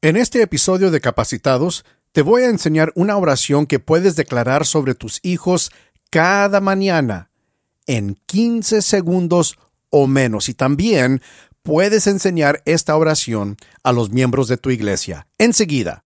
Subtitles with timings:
[0.00, 4.94] En este episodio de Capacitados, te voy a enseñar una oración que puedes declarar sobre
[4.94, 5.72] tus hijos
[6.08, 7.32] cada mañana
[7.84, 9.58] en 15 segundos
[9.90, 10.48] o menos.
[10.48, 11.20] Y también
[11.62, 15.26] puedes enseñar esta oración a los miembros de tu iglesia.
[15.36, 16.04] Enseguida.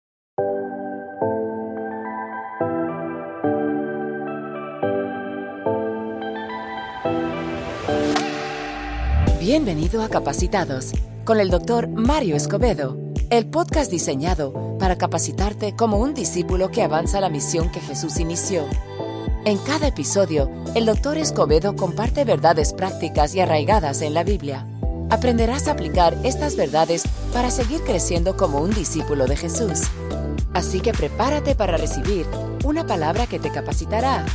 [9.40, 10.92] Bienvenido a Capacitados
[11.24, 17.20] con el doctor Mario Escobedo el podcast diseñado para capacitarte como un discípulo que avanza
[17.20, 18.64] la misión que Jesús inició.
[19.44, 21.18] En cada episodio, el Dr.
[21.18, 24.66] Escobedo comparte verdades prácticas y arraigadas en la Biblia.
[25.10, 29.82] Aprenderás a aplicar estas verdades para seguir creciendo como un discípulo de Jesús.
[30.54, 32.26] Así que prepárate para recibir
[32.64, 34.26] una palabra que te capacitará.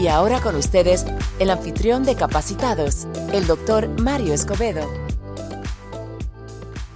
[0.00, 1.04] Y ahora con ustedes,
[1.40, 3.88] el anfitrión de Capacitados, el Dr.
[4.00, 5.07] Mario Escobedo.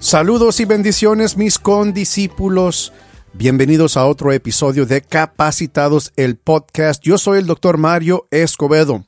[0.03, 2.93] Saludos y bendiciones mis condiscípulos.
[3.35, 7.01] Bienvenidos a otro episodio de Capacitados, el podcast.
[7.05, 9.05] Yo soy el doctor Mario Escobedo.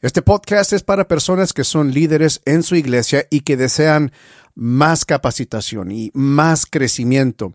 [0.00, 4.12] Este podcast es para personas que son líderes en su iglesia y que desean
[4.54, 7.52] más capacitación y más crecimiento.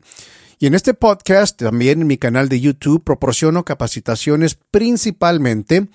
[0.59, 5.87] Y en este podcast, también en mi canal de YouTube, proporciono capacitaciones principalmente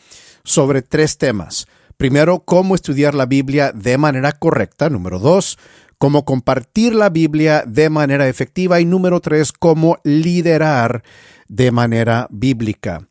[0.42, 1.68] sobre tres temas.
[1.96, 4.90] Primero, cómo estudiar la Biblia de manera correcta.
[4.90, 5.56] Número dos,
[6.00, 11.04] cómo compartir la Biblia de manera efectiva y número tres, cómo liderar
[11.46, 13.06] de manera bíblica.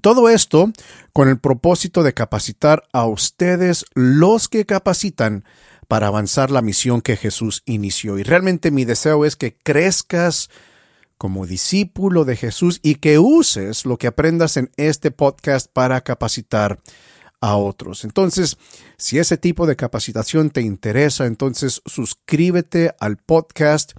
[0.00, 0.72] Todo esto
[1.12, 5.44] con el propósito de capacitar a ustedes los que capacitan
[5.88, 8.18] para avanzar la misión que Jesús inició.
[8.18, 10.48] Y realmente mi deseo es que crezcas
[11.18, 16.80] como discípulo de Jesús y que uses lo que aprendas en este podcast para capacitar
[17.40, 18.04] a otros.
[18.04, 18.56] Entonces,
[18.96, 23.92] si ese tipo de capacitación te interesa, entonces suscríbete al podcast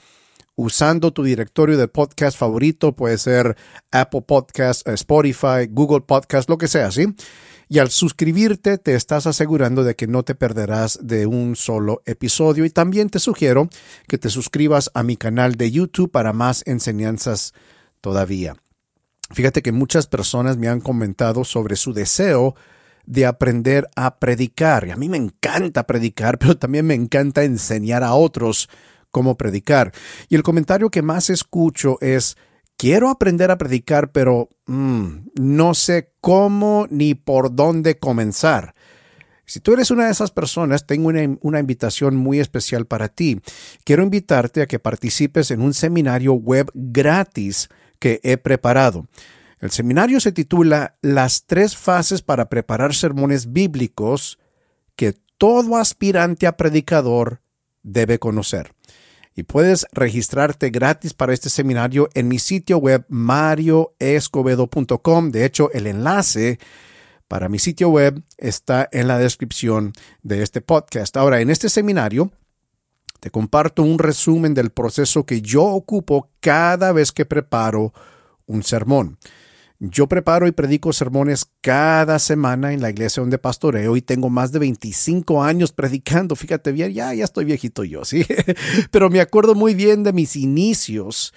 [0.56, 3.56] usando tu directorio de podcast favorito, puede ser
[3.92, 7.14] Apple Podcast, Spotify, Google Podcast, lo que sea, ¿sí?
[7.70, 12.66] Y al suscribirte te estás asegurando de que no te perderás de un solo episodio
[12.66, 13.70] y también te sugiero
[14.08, 17.54] que te suscribas a mi canal de YouTube para más enseñanzas
[18.02, 18.56] todavía.
[19.32, 22.56] Fíjate que muchas personas me han comentado sobre su deseo
[23.08, 24.86] de aprender a predicar.
[24.88, 28.70] Y a mí me encanta predicar, pero también me encanta enseñar a otros
[29.10, 29.94] cómo predicar.
[30.30, 32.38] Y el comentario que más escucho es,
[32.76, 38.76] quiero aprender a predicar, pero mm, no sé cómo ni por dónde comenzar.
[39.46, 43.40] Si tú eres una de esas personas, tengo una, una, invitación muy especial para ti.
[43.86, 49.08] Quiero invitarte a que participes en un seminario web gratis que he preparado.
[49.60, 54.38] El seminario se titula Las tres fases para preparar sermones bíblicos
[54.96, 57.42] que todo aspirante a predicador
[57.82, 58.76] debe conocer.
[59.36, 65.32] Y puedes registrarte gratis para este seminario en mi sitio web marioescobedo.com.
[65.32, 66.60] De hecho, el enlace
[67.28, 71.18] para mi sitio web está en la descripción de este podcast.
[71.18, 72.32] Ahora, en este seminario
[73.20, 77.94] te comparto un resumen del proceso que yo ocupo cada vez que preparo
[78.46, 79.18] un sermón.
[79.80, 84.52] Yo preparo y predico sermones cada semana en la iglesia donde pastoreo y tengo más
[84.52, 86.36] de 25 años predicando.
[86.36, 88.26] Fíjate bien, ya, ya estoy viejito yo, sí.
[88.92, 91.32] Pero me acuerdo muy bien de mis inicios,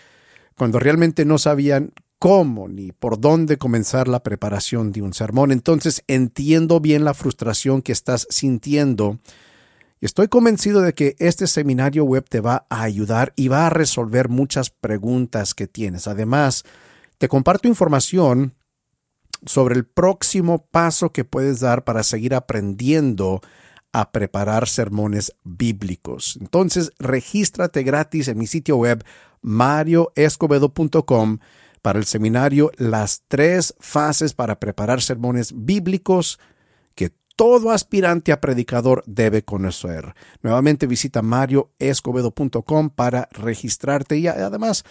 [0.56, 5.52] cuando realmente no sabían cómo ni por dónde comenzar la preparación de un sermón.
[5.52, 9.18] Entonces entiendo bien la frustración que estás sintiendo.
[10.00, 14.30] Estoy convencido de que este seminario web te va a ayudar y va a resolver
[14.30, 16.08] muchas preguntas que tienes.
[16.08, 16.64] Además,
[17.20, 18.54] te comparto información
[19.44, 23.42] sobre el próximo paso que puedes dar para seguir aprendiendo
[23.92, 26.38] a preparar sermones bíblicos.
[26.41, 29.04] Entonces, regístrate gratis en mi sitio web
[29.42, 31.41] marioescobedo.com
[31.82, 36.41] para el seminario Las tres fases para preparar sermones bíblicos
[36.94, 40.14] que todo aspirante a predicador debe conocer.
[40.41, 44.84] Nuevamente visita marioescobedo.com para registrarte y además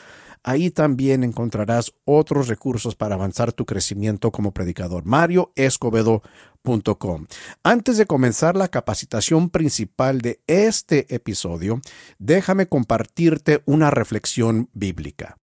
[0.43, 5.05] Ahí también encontrarás otros recursos para avanzar tu crecimiento como predicador.
[5.05, 7.27] marioescobedo.com.
[7.63, 11.81] Antes de comenzar la capacitación principal de este episodio,
[12.19, 15.35] déjame compartirte una reflexión bíblica.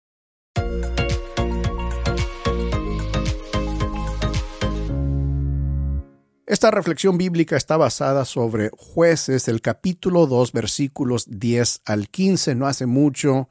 [6.47, 12.55] Esta reflexión bíblica está basada sobre jueces, el capítulo 2, versículos 10 al 15.
[12.55, 13.49] No hace mucho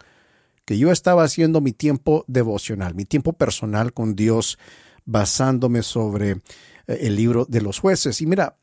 [0.67, 4.59] que yo estaba haciendo mi tiempo devocional, mi tiempo personal con Dios,
[5.07, 6.41] basándome sobre eh,
[7.01, 8.21] el libro de los jueces.
[8.21, 8.59] Y mira,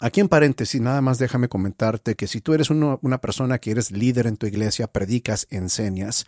[0.00, 3.92] Aquí en paréntesis, nada más déjame comentarte que si tú eres una persona que eres
[3.92, 6.26] líder en tu iglesia, predicas, enseñas,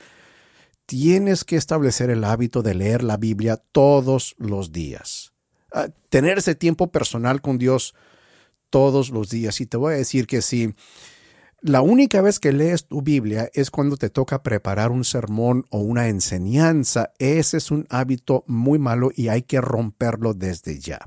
[0.86, 5.32] tienes que establecer el hábito de leer la Biblia todos los días.
[5.72, 7.94] Ah, tener ese tiempo personal con Dios
[8.70, 9.60] todos los días.
[9.60, 10.74] Y te voy a decir que si
[11.62, 15.78] la única vez que lees tu Biblia es cuando te toca preparar un sermón o
[15.78, 21.00] una enseñanza, ese es un hábito muy malo y hay que romperlo desde ya.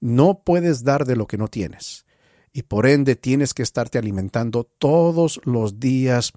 [0.00, 2.06] No puedes dar de lo que no tienes
[2.52, 6.32] y por ende tienes que estarte alimentando todos los días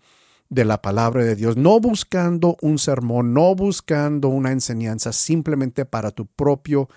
[0.50, 6.12] de la palabra de Dios, no buscando un sermón, no buscando una enseñanza, simplemente para
[6.12, 6.90] tu propio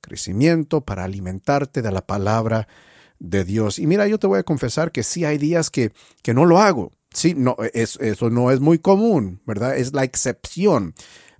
[0.00, 3.78] crecimiento, para alimentarte de la palabra de Dios.
[3.78, 5.92] Y mira, yo te voy a confesar que sí hay días que,
[6.22, 6.92] que no lo hago.
[7.12, 9.76] Sí, no, es, eso no es muy común, ¿verdad?
[9.76, 10.94] Es la excepción.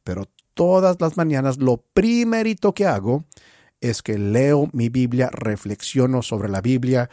[0.04, 3.24] Pero todas las mañanas lo primerito que hago
[3.80, 7.10] es que leo mi Biblia, reflexiono sobre la Biblia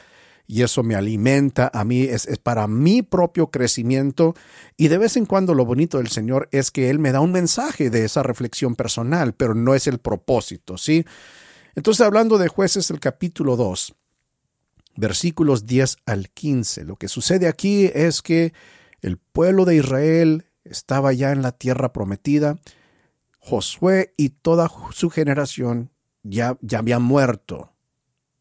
[0.47, 4.35] y eso me alimenta a mí, es, para mi propio crecimiento
[4.77, 7.31] y de vez en cuando lo bonito del Señor es que Él me da un
[7.31, 11.05] mensaje de esa reflexión personal, pero no es el propósito, ¿sí?
[11.75, 13.95] Entonces hablando de jueces el capítulo 2,
[14.95, 18.53] versículos 10 al 15, lo que sucede aquí es que
[19.01, 22.59] el pueblo de Israel estaba ya en la tierra prometida,
[23.39, 25.91] Josué y toda su generación
[26.23, 27.73] ya, ya había muerto.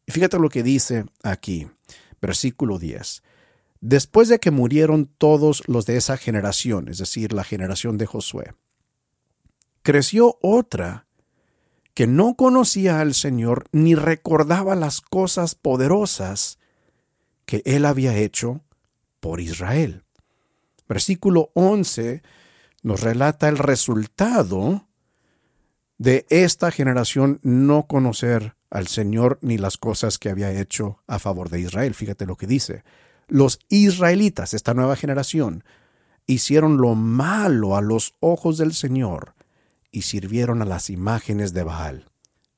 [0.05, 1.67] Y fíjate lo que dice aquí,
[2.21, 3.21] versículo 10.
[3.81, 8.53] Después de que murieron todos los de esa generación, es decir, la generación de Josué,
[9.81, 11.05] creció otra
[11.93, 16.57] que no conocía al Señor ni recordaba las cosas poderosas
[17.45, 18.61] que él había hecho
[19.19, 20.03] por Israel.
[20.87, 22.23] Versículo 11
[22.81, 24.87] nos relata el resultado
[25.97, 31.49] de esta generación no conocer al Señor ni las cosas que había hecho a favor
[31.49, 31.93] de Israel.
[31.93, 32.83] Fíjate lo que dice.
[33.27, 35.63] Los israelitas, esta nueva generación,
[36.25, 39.35] hicieron lo malo a los ojos del Señor
[39.93, 42.09] y sirvieron a las imágenes de Baal.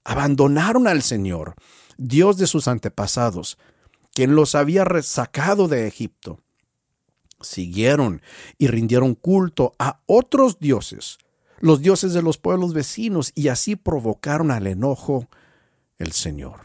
[0.04, 1.54] Abandonaron al Señor,
[1.98, 3.60] Dios de sus antepasados,
[4.14, 6.40] quien los había sacado de Egipto.
[7.42, 8.24] Siguieron
[8.58, 11.20] y rindieron culto a otros dioses
[11.60, 15.28] los dioses de los pueblos vecinos, y así provocaron al enojo
[15.98, 16.62] el Señor.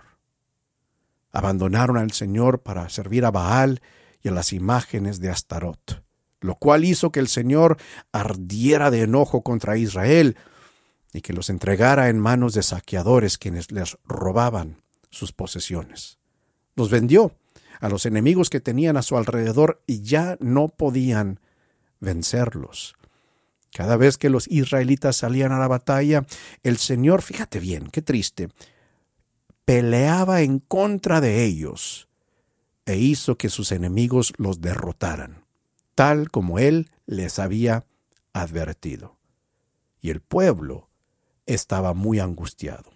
[1.33, 3.81] Abandonaron al Señor para servir a Baal
[4.23, 6.03] y a las imágenes de Astarot,
[6.41, 7.79] lo cual hizo que el Señor
[8.13, 10.37] ardiera de enojo contra Israel
[11.13, 16.19] y que los entregara en manos de saqueadores quienes les robaban sus posesiones.
[16.77, 17.35] Los vendió
[17.81, 21.41] a los enemigos que tenían a su alrededor y ya no podían
[21.99, 22.95] vencerlos.
[23.73, 26.27] Cada vez que los israelitas salían a la batalla,
[26.63, 28.49] el Señor, fíjate bien, qué triste,
[29.65, 32.09] peleaba en contra de ellos
[32.85, 35.45] e hizo que sus enemigos los derrotaran,
[35.95, 37.87] tal como Él les había
[38.33, 39.17] advertido.
[40.01, 40.90] Y el pueblo
[41.55, 42.91] estaba muy angustiado.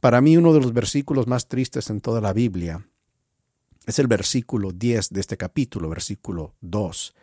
[0.00, 2.86] Para mí uno de los versículos más tristes en toda la Biblia
[3.86, 7.14] es el versículo 10 de este capítulo, versículo 2,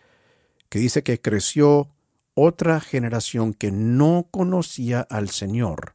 [0.69, 1.89] que dice que creció
[2.33, 5.93] otra generación que no conocía al Señor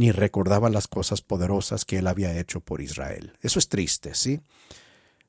[0.00, 3.34] ni recordaba las cosas poderosas que Él había hecho por Israel.
[3.42, 4.40] Eso es triste, ¿sí?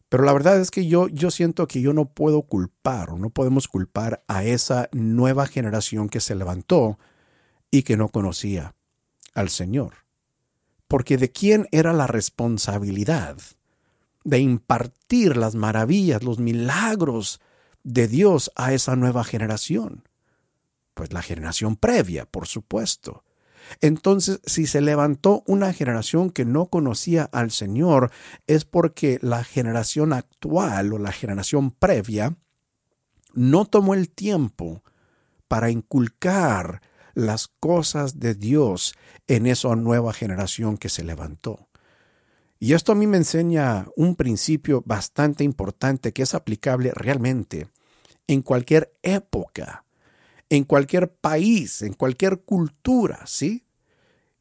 [0.07, 3.29] Pero la verdad es que yo, yo siento que yo no puedo culpar o no
[3.31, 6.99] podemos culpar a esa nueva generación que se levantó
[7.71, 8.75] y que no conocía
[9.33, 10.05] al Señor.
[10.87, 13.37] Porque de quién era la responsabilidad
[14.23, 17.39] de impartir las maravillas, los milagros
[17.83, 20.03] de Dios a esa nueva generación
[20.93, 23.23] pues la generación previa, por supuesto.
[23.79, 28.11] Entonces, si se levantó una generación que no conocía al Señor,
[28.47, 32.35] es porque la generación actual o la generación previa
[33.33, 34.83] no tomó el tiempo
[35.47, 36.81] para inculcar
[37.13, 38.95] las cosas de Dios
[39.27, 41.67] en esa nueva generación que se levantó.
[42.59, 47.69] Y esto a mí me enseña un principio bastante importante que es aplicable realmente
[48.27, 49.83] en cualquier época
[50.51, 53.63] en cualquier país, en cualquier cultura, ¿sí?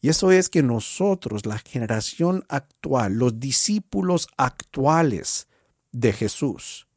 [0.01, 5.47] Y eso es que nosotros, la generación actual, los discípulos actuales
[5.93, 6.89] de Jesús,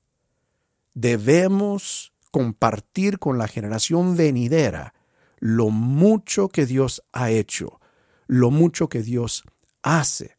[0.95, 4.95] debemos compartir con la generación venidera
[5.43, 7.81] lo mucho que Dios ha hecho,
[8.27, 9.43] lo mucho que Dios
[9.81, 10.37] hace.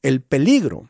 [0.00, 0.88] El peligro,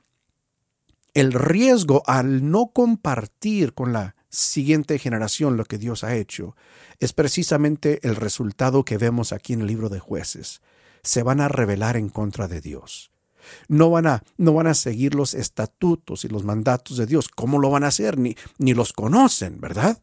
[1.12, 6.54] el riesgo al no compartir con la siguiente generación lo que Dios ha hecho,
[7.00, 10.62] es precisamente el resultado que vemos aquí en el libro de jueces.
[11.02, 13.10] Se van a rebelar en contra de Dios.
[13.66, 17.26] No van a, no van a seguir los estatutos y los mandatos de Dios.
[17.26, 18.18] ¿Cómo lo van a hacer?
[18.18, 20.00] Ni, ni los conocen, ¿verdad?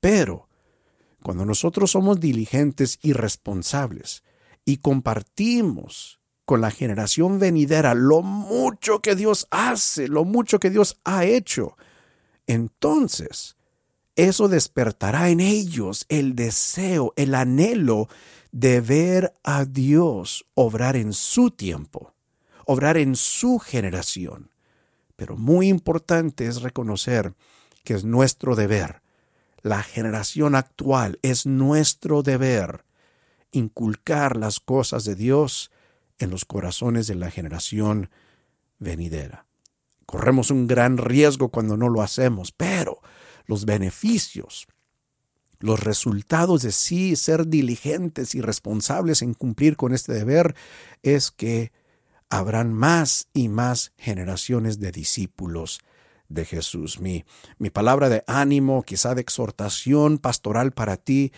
[0.00, 0.45] Pero
[1.26, 4.22] cuando nosotros somos diligentes y responsables
[4.64, 11.00] y compartimos con la generación venidera lo mucho que Dios hace, lo mucho que Dios
[11.02, 11.76] ha hecho,
[12.46, 13.56] entonces
[14.14, 18.08] eso despertará en ellos el deseo, el anhelo
[18.52, 22.14] de ver a Dios obrar en su tiempo,
[22.66, 24.52] obrar en su generación.
[25.16, 27.34] Pero muy importante es reconocer
[27.82, 29.02] que es nuestro deber
[29.66, 32.84] la generación actual, es nuestro deber
[33.50, 35.72] inculcar las cosas de Dios
[36.20, 38.08] en los corazones de la generación
[38.78, 39.46] venidera.
[40.06, 43.00] Corremos un gran riesgo cuando no lo hacemos, pero
[43.46, 44.68] los beneficios,
[45.58, 50.54] los resultados de sí ser diligentes y responsables en cumplir con este deber
[51.02, 51.72] es que
[52.30, 55.80] habrán más y más generaciones de discípulos
[56.28, 57.00] de Jesús.
[57.00, 57.24] Mi,
[57.58, 61.32] mi palabra de ánimo, quizá de exhortación pastoral para ti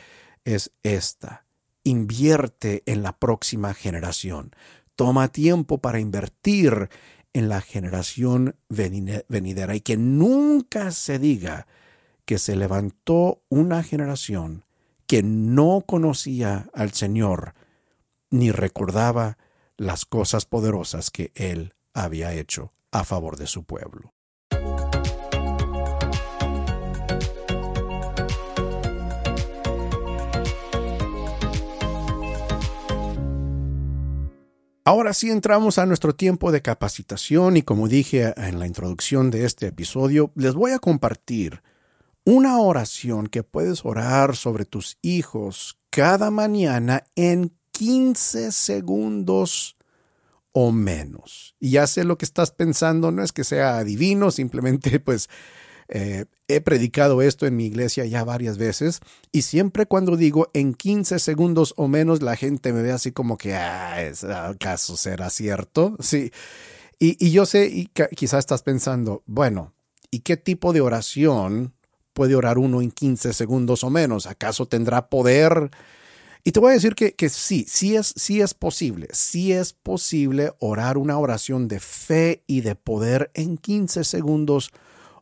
[0.44, 1.44] es esta.
[1.84, 4.54] Invierte en la próxima generación.
[4.96, 6.88] Toma tiempo para invertir
[7.32, 11.66] en la generación venidera y que nunca se diga
[12.24, 14.64] que se levantó una generación
[15.06, 17.54] que no conocía al Señor
[18.30, 19.38] ni recordaba
[19.76, 24.12] las cosas poderosas que Él había hecho a favor de su pueblo.
[34.88, 39.44] Ahora sí entramos a nuestro tiempo de capacitación y como dije en la introducción de
[39.44, 41.62] este episodio, les voy a compartir
[42.24, 49.76] una oración que puedes orar sobre tus hijos cada mañana en 15 segundos
[50.52, 51.54] o menos.
[51.60, 55.28] Y ya sé lo que estás pensando, no es que sea adivino, simplemente pues
[55.88, 59.00] eh, he predicado esto en mi iglesia ya varias veces
[59.32, 63.36] y siempre cuando digo en 15 segundos o menos la gente me ve así como
[63.36, 63.96] que, ah,
[64.48, 65.96] ¿acaso será cierto?
[66.00, 66.32] Sí.
[66.98, 69.72] Y, yo sé, y quizás estás pensando, bueno,
[70.10, 71.74] ¿y qué tipo de oración
[72.12, 74.26] puede orar uno en 15 segundos o menos?
[74.26, 75.70] ¿Acaso tendrá poder?
[76.42, 79.74] Y te voy a decir que, que, sí, sí es, sí es posible, sí es
[79.74, 84.72] posible orar una oración de fe y de poder en 15 segundos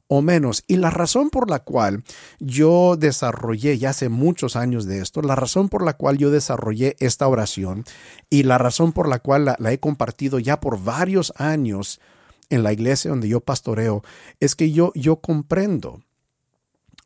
[0.08, 0.64] o menos.
[0.66, 2.04] Y la razón por la cual
[2.38, 6.96] yo desarrollé, ya hace muchos años de esto, la razón por la cual yo desarrollé
[6.98, 7.84] esta oración
[8.30, 12.00] y la razón por la cual la, he compartido ya por varios años
[12.48, 14.02] en la iglesia donde yo pastoreo,
[14.38, 16.02] es que yo, yo comprendo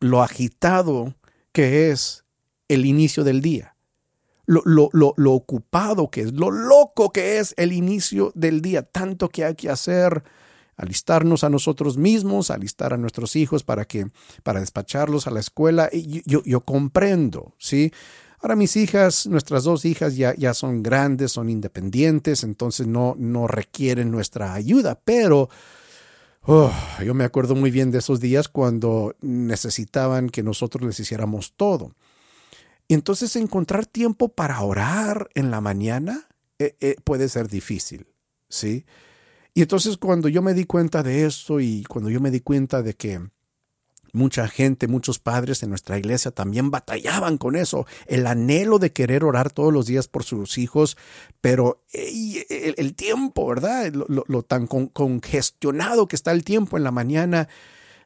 [0.00, 1.14] lo agitado
[1.52, 2.24] que es
[2.68, 3.76] el inicio del día.
[4.46, 8.82] Lo, lo, lo, lo, ocupado que es, lo loco que es el inicio del día,
[8.82, 10.24] tanto que hay que hacer,
[10.80, 14.10] alistarnos a nosotros mismos, alistar a nuestros hijos para que,
[14.42, 15.90] para despacharlos a la escuela.
[15.92, 17.92] Yo, comprendo, ¿sí?
[18.40, 23.46] Ahora mis hijas, nuestras dos hijas ya, ya son grandes, son independientes, entonces no, no
[23.46, 25.50] requieren nuestra ayuda, pero
[26.42, 26.72] oh,
[27.04, 31.92] yo me acuerdo muy bien de esos días cuando necesitaban que nosotros les hiciéramos todo.
[32.88, 36.26] Entonces encontrar tiempo para orar en la mañana
[36.58, 38.06] eh, eh, puede ser difícil,
[38.48, 38.86] ¿sí?
[39.54, 42.82] Y entonces cuando yo me di cuenta de eso y cuando yo me di cuenta
[42.82, 43.20] de que
[44.12, 49.24] mucha gente, muchos padres en nuestra iglesia también batallaban con eso, el anhelo de querer
[49.24, 50.96] orar todos los días por sus hijos,
[51.40, 53.92] pero el, tiempo, ¿verdad?
[53.92, 57.48] Lo, tan congestionado que está el tiempo en la mañana,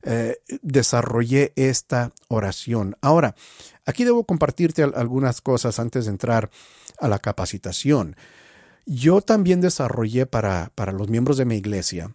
[0.02, 2.96] eh, desarrollé esta oración.
[3.00, 3.34] Ahora,
[3.86, 6.50] aquí debo compartirte algunas cosas antes de entrar
[6.98, 8.16] a la capacitación.
[8.86, 12.14] Yo también desarrollé para, para los miembros de mi iglesia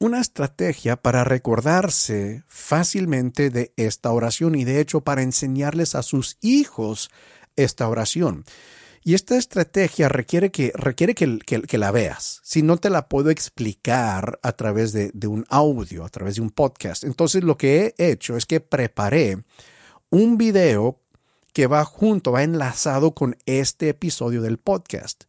[0.00, 6.38] una estrategia para recordarse fácilmente de esta oración y de hecho para enseñarles a sus
[6.40, 7.10] hijos
[7.54, 8.44] esta oración.
[9.02, 12.40] Y esta estrategia requiere que, requiere que, la veas.
[12.44, 16.42] Si no te la puedo explicar a través de, de, un audio, a través de
[16.42, 17.04] un podcast.
[17.04, 19.42] Entonces lo que he hecho es que preparé
[20.10, 21.00] un video
[21.52, 25.24] que va junto, va enlazado con este episodio del podcast.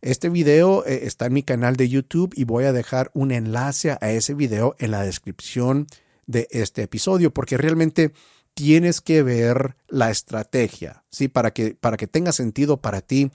[0.00, 3.96] Este video eh, está en mi canal de YouTube y voy a dejar un enlace
[4.00, 5.88] a ese video en la descripción
[6.26, 8.12] de este episodio porque realmente
[8.54, 11.26] tienes que ver la estrategia, ¿sí?
[11.26, 13.32] Para que, para que tenga sentido para ti,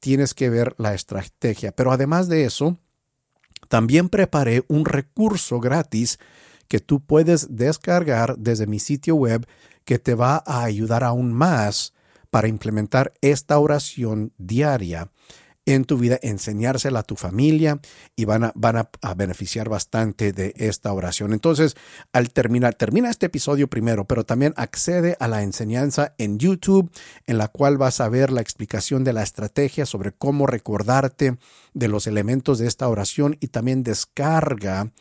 [0.00, 1.72] tienes que ver la estrategia.
[1.72, 2.78] Pero además de eso,
[3.68, 6.18] también preparé un recurso gratis
[6.66, 9.46] que tú puedes descargar desde mi sitio web
[9.84, 11.92] que te va a ayudar aún más
[12.30, 15.10] para implementar esta oración diaria
[15.66, 17.80] en tu vida, enseñársela a tu familia
[18.14, 21.32] y van a, van a, beneficiar bastante de esta oración.
[21.32, 21.76] Entonces,
[22.12, 26.90] al terminar, termina este episodio primero, pero también accede a la enseñanza en YouTube,
[27.26, 31.36] en la cual vas a ver la explicación de la estrategia sobre cómo recordarte
[31.74, 34.92] de los elementos de esta oración y también descarga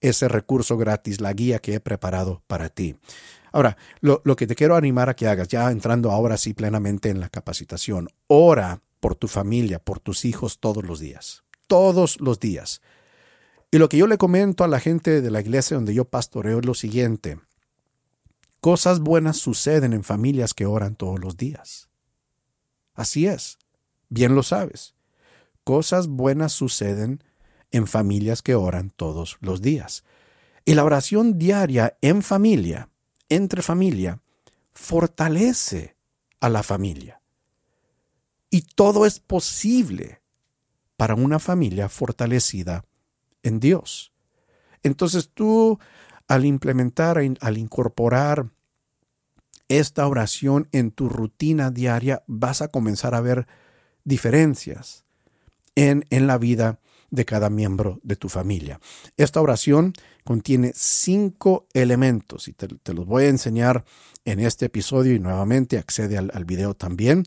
[0.00, 2.96] ese recurso gratis, la guía que he preparado para ti.
[3.50, 7.08] Ahora, lo, lo, que te quiero animar a que hagas, ya entrando ahora sí plenamente
[7.08, 12.40] en la capacitación, ora por tu familia, por tus hijos todos los días, todos los
[12.40, 12.80] días.
[13.70, 16.60] Y lo que yo le comento a la gente de la iglesia donde yo pastoreo
[16.60, 17.40] es lo siguiente,
[18.60, 21.88] cosas buenas suceden en familias que oran todos los días.
[22.94, 23.58] Así es,
[24.08, 24.94] bien lo sabes.
[25.64, 27.22] Cosas buenas suceden
[27.70, 30.04] en familias que oran todos los días.
[30.64, 32.88] Y la oración diaria en familia,
[33.28, 34.20] entre familia,
[34.72, 35.96] fortalece
[36.40, 37.20] a la familia.
[38.50, 40.22] Y todo es posible
[40.96, 42.84] para una familia fortalecida
[43.42, 44.12] en Dios.
[44.82, 45.78] Entonces tú,
[46.28, 48.50] al implementar, al incorporar
[49.68, 53.46] esta oración en tu rutina diaria, vas a comenzar a ver
[54.04, 55.04] diferencias
[55.74, 56.78] en, en la vida
[57.10, 58.80] de cada miembro de tu familia.
[59.16, 59.92] Esta oración
[60.24, 63.84] contiene cinco elementos y te, los voy a enseñar
[64.24, 67.24] en este episodio y nuevamente accede al, video también.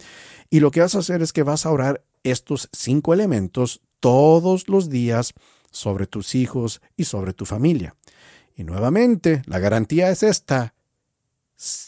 [0.50, 4.68] Y lo que vas a hacer es que vas a orar estos cinco elementos todos
[4.68, 5.34] los días
[5.72, 7.96] sobre tus hijos y sobre tu familia.
[8.56, 10.74] Y nuevamente, la garantía es esta,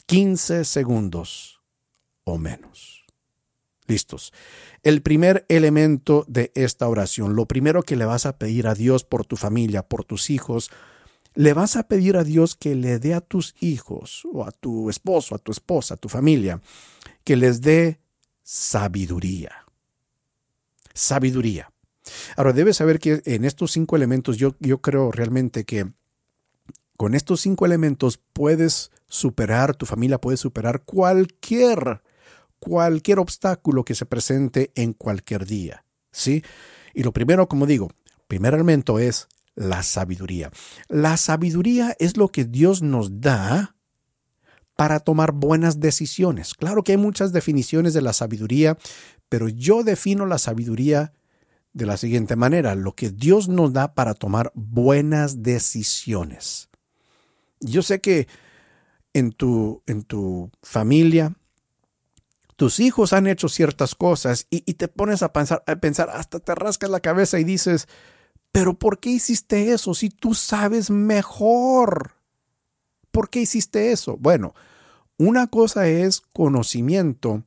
[0.05, 1.62] 15 segundos
[2.24, 3.00] o menos.
[3.91, 4.31] Listos.
[4.83, 9.03] El primer elemento de esta oración, lo primero que le vas a pedir a Dios
[9.03, 10.71] por tu familia, por tus hijos,
[11.33, 14.89] le vas a pedir a Dios que le dé a tus hijos o a tu
[14.89, 16.62] esposo, a tu esposa, a tu familia,
[17.25, 18.00] que les dé
[18.43, 19.65] sabiduría.
[20.93, 21.69] Sabiduría.
[22.38, 25.91] Ahora, debes saber que en estos cinco elementos yo, yo creo realmente que
[26.95, 32.01] con estos cinco elementos puedes superar, tu familia puede superar cualquier,
[32.62, 35.84] cualquier obstáculo que se presente en cualquier día.
[36.12, 36.43] ¿Sí?
[36.93, 37.89] Y lo primero, como digo,
[38.28, 40.52] primer elemento es la sabiduría.
[40.88, 43.76] La sabiduría es lo que Dios nos da
[44.76, 46.54] para tomar buenas decisiones.
[46.54, 48.78] Claro que hay muchas definiciones de la sabiduría,
[49.28, 51.13] pero yo defino la sabiduría
[51.74, 56.69] de la siguiente manera, lo que Dios nos da para tomar buenas decisiones.
[57.60, 58.28] Yo sé que
[59.13, 61.36] en tu, en tu familia,
[62.62, 66.54] tus hijos han hecho ciertas cosas y, te pones a pensar, a pensar, hasta te
[66.54, 67.88] rascas la cabeza y dices,
[68.52, 72.12] pero ¿por qué hiciste eso si tú sabes mejor?
[73.10, 74.15] ¿Por qué hiciste eso?
[74.17, 74.54] Bueno,
[75.17, 77.41] una cosa es conocimiento,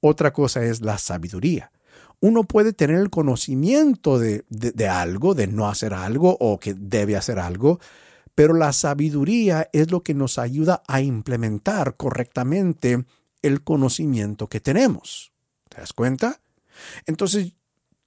[0.00, 1.72] otra cosa es la sabiduría.
[2.20, 7.16] Uno puede tener el conocimiento de, de, algo, de no hacer algo o que debe
[7.16, 7.80] hacer algo,
[8.34, 13.06] pero la sabiduría es lo que nos ayuda a implementar correctamente
[13.42, 15.32] el conocimiento que tenemos.
[15.68, 16.40] ¿Te das cuenta?
[17.06, 17.54] Entonces,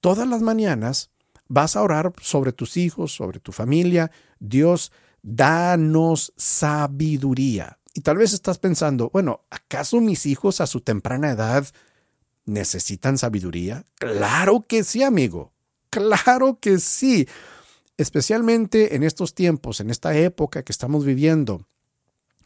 [0.00, 1.10] todas las mañanas
[1.48, 4.10] vas a orar sobre tus hijos, sobre tu familia.
[4.38, 4.92] Dios,
[5.22, 7.78] danos sabiduría.
[7.94, 11.66] Y tal vez estás pensando, bueno, ¿acaso mis hijos a su temprana edad
[12.46, 13.84] necesitan sabiduría?
[13.96, 15.52] Claro que sí, amigo.
[15.90, 17.28] Claro que sí.
[17.98, 21.66] Especialmente en estos tiempos, en esta época que estamos viviendo,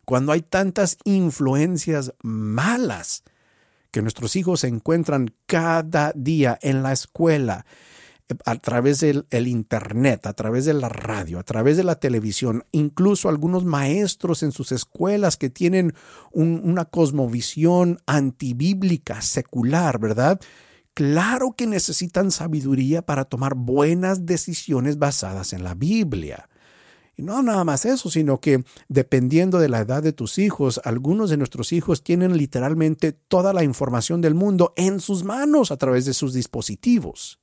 [0.06, 3.24] cuando hay tantas influencias malas
[3.90, 7.66] que nuestros hijos encuentran cada día en la escuela,
[8.44, 13.28] a través del Internet, a través de la radio, a través de la televisión, incluso
[13.28, 15.94] algunos maestros en sus escuelas que tienen
[16.32, 20.40] una cosmovisión antibíblica, secular, ¿verdad?
[20.94, 26.48] Claro que necesitan sabiduría para tomar buenas decisiones basadas en la Biblia.
[27.16, 31.30] Y no nada más eso, sino que dependiendo de la edad de tus hijos, algunos
[31.30, 36.04] de nuestros hijos tienen literalmente toda la información del mundo en sus manos a través
[36.04, 37.40] de sus dispositivos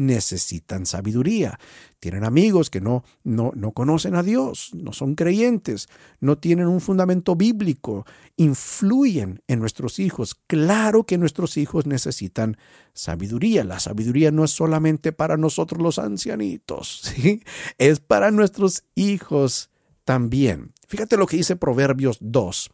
[0.00, 1.58] necesitan sabiduría.
[2.00, 5.88] Tienen amigos que no, no, no conocen a Dios, no son creyentes,
[6.20, 10.34] no tienen un fundamento bíblico, influyen en nuestros hijos.
[10.46, 12.56] Claro que nuestros hijos necesitan
[12.94, 13.62] sabiduría.
[13.62, 17.42] La sabiduría no es solamente para nosotros los ancianitos, ¿sí?
[17.76, 19.70] es para nuestros hijos
[20.04, 20.72] también.
[20.88, 22.70] Fíjate lo que dice Proverbios 2,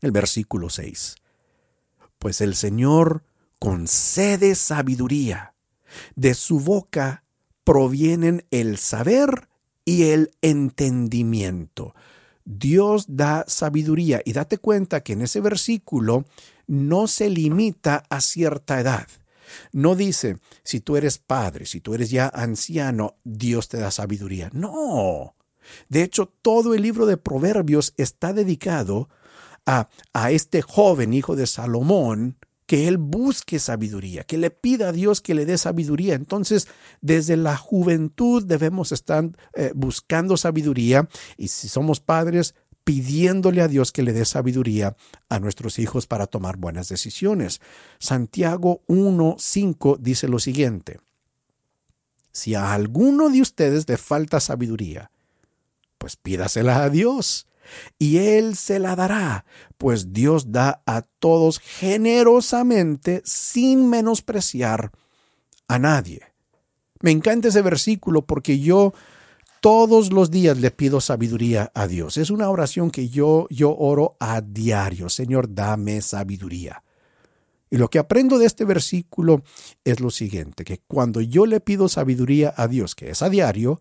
[0.00, 1.16] el versículo 6.
[2.18, 3.24] Pues el Señor
[3.58, 5.49] concede sabiduría
[6.14, 7.24] de su boca
[7.64, 9.48] provienen el saber
[9.84, 11.94] y el entendimiento.
[12.44, 16.24] Dios da sabiduría y date cuenta que en ese versículo
[16.66, 19.06] no se limita a cierta edad.
[19.72, 24.50] No dice, si tú eres padre, si tú eres ya anciano, Dios te da sabiduría.
[24.52, 25.34] No.
[25.88, 29.08] De hecho, todo el libro de Proverbios está dedicado
[29.66, 32.36] a, a este joven hijo de Salomón,
[32.70, 36.14] que él busque sabiduría, que le pida a Dios que le dé sabiduría.
[36.14, 36.68] Entonces,
[37.00, 42.54] desde la juventud debemos estar eh, buscando sabiduría y si somos padres,
[42.84, 44.96] pidiéndole a Dios que le dé sabiduría
[45.28, 47.60] a nuestros hijos para tomar buenas decisiones.
[47.98, 51.00] Santiago 1.5 dice lo siguiente,
[52.30, 55.10] si a alguno de ustedes le falta sabiduría,
[55.98, 57.48] pues pídasela a Dios
[57.98, 59.44] y Él se la dará,
[59.78, 64.90] pues Dios da a todos generosamente sin menospreciar
[65.68, 66.22] a nadie.
[67.00, 68.92] Me encanta ese versículo porque yo
[69.60, 72.16] todos los días le pido sabiduría a Dios.
[72.16, 75.08] Es una oración que yo, yo oro a diario.
[75.08, 76.82] Señor, dame sabiduría.
[77.70, 79.44] Y lo que aprendo de este versículo
[79.84, 83.80] es lo siguiente, que cuando yo le pido sabiduría a Dios, que es a diario,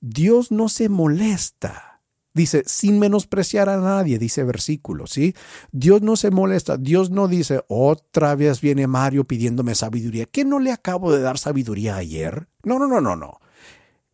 [0.00, 1.87] Dios no se molesta
[2.34, 5.34] Dice, sin menospreciar a nadie, dice versículo, ¿sí?
[5.72, 10.26] Dios no se molesta, Dios no dice, otra vez viene Mario pidiéndome sabiduría.
[10.26, 12.48] ¿Qué no le acabo de dar sabiduría ayer?
[12.62, 13.40] No, no, no, no, no.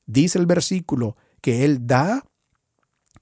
[0.07, 2.25] Dice el versículo que Él da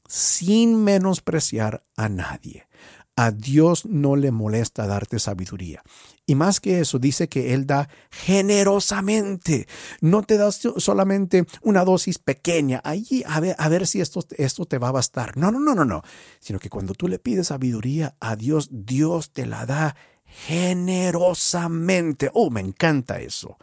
[0.07, 2.67] sin menospreciar a nadie.
[3.15, 5.83] A Dios no le molesta darte sabiduría.
[6.25, 9.67] Y más que eso, dice que Él da generosamente.
[10.01, 14.65] No te da solamente una dosis pequeña, ahí a ver, a ver si esto, esto
[14.65, 15.37] te va a bastar.
[15.37, 16.03] No, no, no, no, no.
[16.41, 19.95] Sino que cuando tú le pides sabiduría a Dios, Dios te la da
[20.25, 22.31] generosamente.
[22.33, 23.59] Oh, me encanta eso.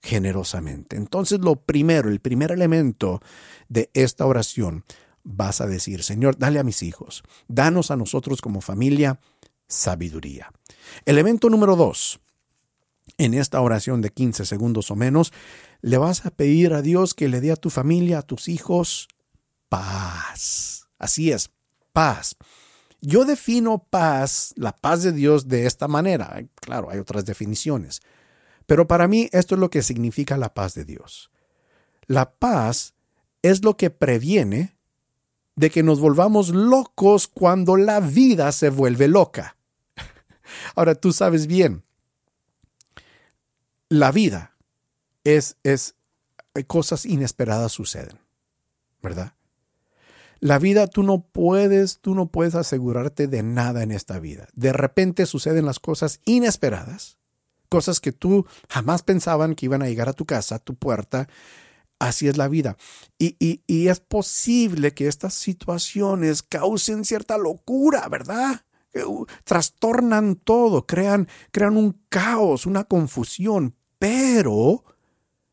[0.00, 0.96] Generosamente.
[0.96, 3.20] Entonces, lo primero, el primer elemento
[3.68, 4.84] de esta oración
[5.28, 9.20] vas a decir, Señor, dale a mis hijos, danos a nosotros como familia
[9.66, 10.50] sabiduría.
[11.04, 12.18] Elemento número dos,
[13.18, 15.32] en esta oración de 15 segundos o menos,
[15.82, 19.08] le vas a pedir a Dios que le dé a tu familia, a tus hijos,
[19.68, 20.88] paz.
[20.98, 21.50] Así es,
[21.92, 22.36] paz.
[23.02, 26.42] Yo defino paz, la paz de Dios, de esta manera.
[26.54, 28.00] Claro, hay otras definiciones.
[28.66, 31.30] Pero para mí esto es lo que significa la paz de Dios.
[32.06, 32.94] La paz
[33.42, 34.77] es lo que previene
[35.58, 39.56] de que nos volvamos locos cuando la vida se vuelve loca.
[40.76, 41.82] Ahora tú sabes bien,
[43.88, 44.54] la vida
[45.24, 45.96] es, es,
[46.68, 48.20] cosas inesperadas suceden,
[49.02, 49.32] ¿verdad?
[50.38, 54.46] La vida tú no puedes, tú no puedes asegurarte de nada en esta vida.
[54.54, 57.18] De repente suceden las cosas inesperadas,
[57.68, 61.28] cosas que tú jamás pensaban que iban a llegar a tu casa, a tu puerta,
[61.98, 62.76] Así es la vida.
[63.18, 68.62] Y, es posible que estas situaciones causen cierta locura, ¿verdad?
[68.94, 74.84] Uh, trastornan todo, crean, crean un caos, una confusión, pero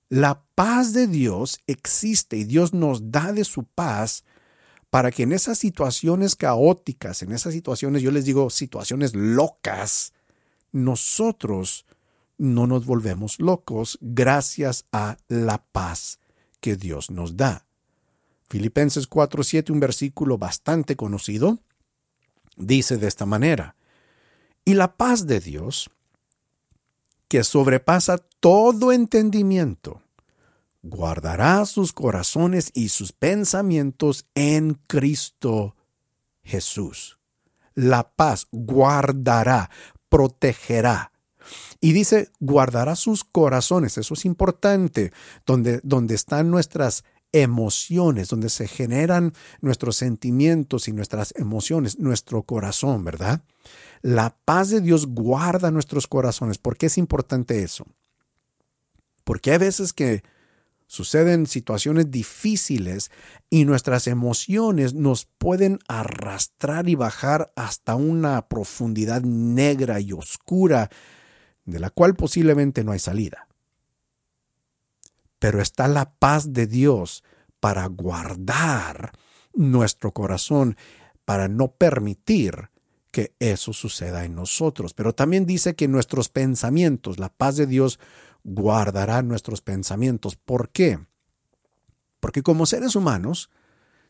[0.07, 4.23] la paz de Dios existe y Dios nos da de su paz
[4.89, 10.13] para que en esas situaciones caóticas, en esas situaciones, yo les digo situaciones locas,
[10.71, 11.85] nosotros
[12.37, 16.19] no nos volvemos locos gracias a la paz
[16.59, 17.65] que Dios nos da.
[18.49, 21.59] Filipenses 4:7, un versículo bastante conocido,
[22.57, 23.75] dice de esta manera,
[24.63, 25.89] y la paz de Dios,
[27.27, 30.01] que sobrepasa todo entendimiento,
[30.83, 35.75] guardará sus corazones y sus pensamientos en Cristo
[36.43, 37.19] Jesús.
[37.73, 39.69] La paz guardará,
[40.09, 41.11] protegerá,
[41.81, 45.11] y dice, guardará sus corazones, eso es importante,
[45.45, 53.03] donde, donde están nuestras emociones, donde se generan nuestros sentimientos y nuestras emociones, nuestro corazón,
[53.03, 53.43] ¿verdad?
[54.01, 56.57] La paz de Dios guarda nuestros corazones.
[56.57, 57.85] ¿Por qué es importante eso?
[59.25, 60.23] Porque hay veces que
[60.87, 63.11] suceden situaciones difíciles
[63.49, 70.89] y nuestras emociones nos pueden arrastrar y bajar hasta una profundidad negra y oscura
[71.65, 73.47] de la cual posiblemente no hay salida.
[75.39, 77.23] Pero está la paz de Dios
[77.59, 79.11] para guardar
[79.53, 80.77] nuestro corazón,
[81.25, 82.69] para no permitir
[83.11, 84.93] que eso suceda en nosotros.
[84.93, 87.99] Pero también dice que nuestros pensamientos, la paz de Dios
[88.43, 90.35] guardará nuestros pensamientos.
[90.35, 90.99] ¿Por qué?
[92.19, 93.49] Porque como seres humanos,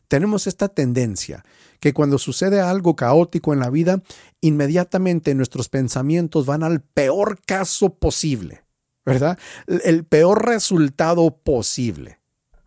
[0.08, 1.44] tenemos esta tendencia
[1.80, 4.02] que cuando sucede algo caótico en la vida,
[4.40, 8.64] inmediatamente nuestros pensamientos van al peor caso posible,
[9.04, 9.38] ¿verdad?
[9.66, 12.18] El peor resultado posible.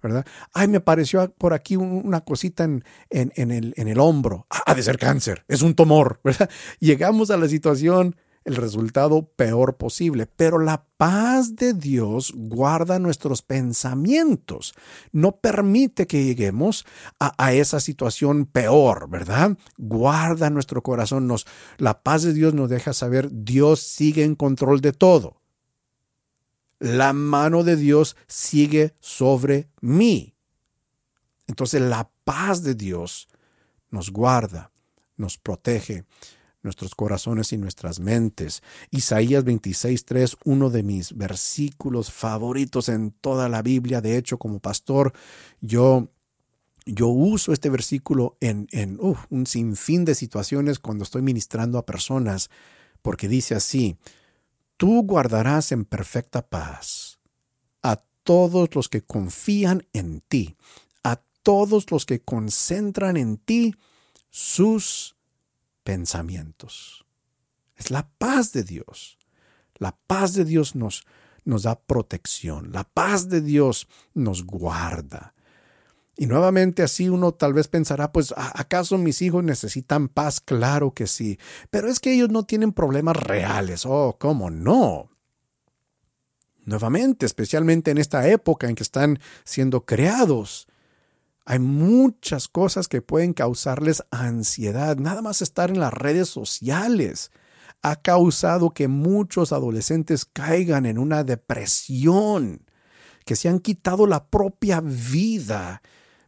[0.01, 0.25] ¿verdad?
[0.53, 4.47] Ay, me apareció por aquí una cosita en, en, el, en el hombro.
[4.49, 6.49] Ah, ha de ser cáncer, es un tumor, ¿verdad?
[6.79, 10.25] Llegamos a la situación el resultado peor posible.
[10.25, 14.73] Pero la paz de Dios guarda nuestros pensamientos,
[15.11, 16.85] no permite que lleguemos
[17.19, 19.57] a, esa situación peor, ¿verdad?
[19.77, 21.45] Guarda nuestro corazón, nos,
[21.77, 25.41] la paz de Dios nos deja saber Dios sigue en control de todo.
[26.79, 30.35] La mano de Dios sigue sobre mí.
[31.47, 33.27] Entonces la paz de Dios
[33.89, 34.71] nos guarda,
[35.17, 36.05] nos protege
[36.61, 38.61] nuestros corazones y nuestras mentes.
[38.91, 44.01] Isaías 26.3, uno de mis versículos favoritos en toda la Biblia.
[44.01, 45.13] De hecho, como pastor,
[45.61, 46.09] yo,
[46.85, 52.49] yo uso este versículo en, en un sinfín de situaciones cuando estoy ministrando a personas,
[53.01, 53.97] porque dice así,
[54.77, 57.19] tú guardarás en perfecta paz
[57.81, 60.55] a todos los que confían en ti,
[61.03, 63.75] a todos los que concentran en ti
[64.29, 65.15] sus
[65.83, 67.05] pensamientos.
[67.75, 69.17] Es la paz de Dios.
[69.75, 71.05] La paz de Dios nos,
[71.45, 72.71] nos da protección.
[72.71, 75.33] La paz de Dios nos guarda.
[76.19, 80.41] Y nuevamente así uno tal vez pensará, pues ¿acaso mis hijos necesitan paz?
[80.41, 81.39] Claro que sí,
[81.69, 83.85] pero es que ellos no tienen problemas reales.
[83.85, 85.09] Oh, ¿cómo no?
[86.65, 90.67] Nuevamente, especialmente en esta época en que están siendo creados,
[91.49, 94.97] hay muchas cosas que pueden causarles ansiedad.
[94.97, 97.31] Nada más estar en las redes sociales
[97.81, 102.67] ha causado que muchos adolescentes caigan en una depresión,
[103.25, 105.81] que se han quitado la propia vida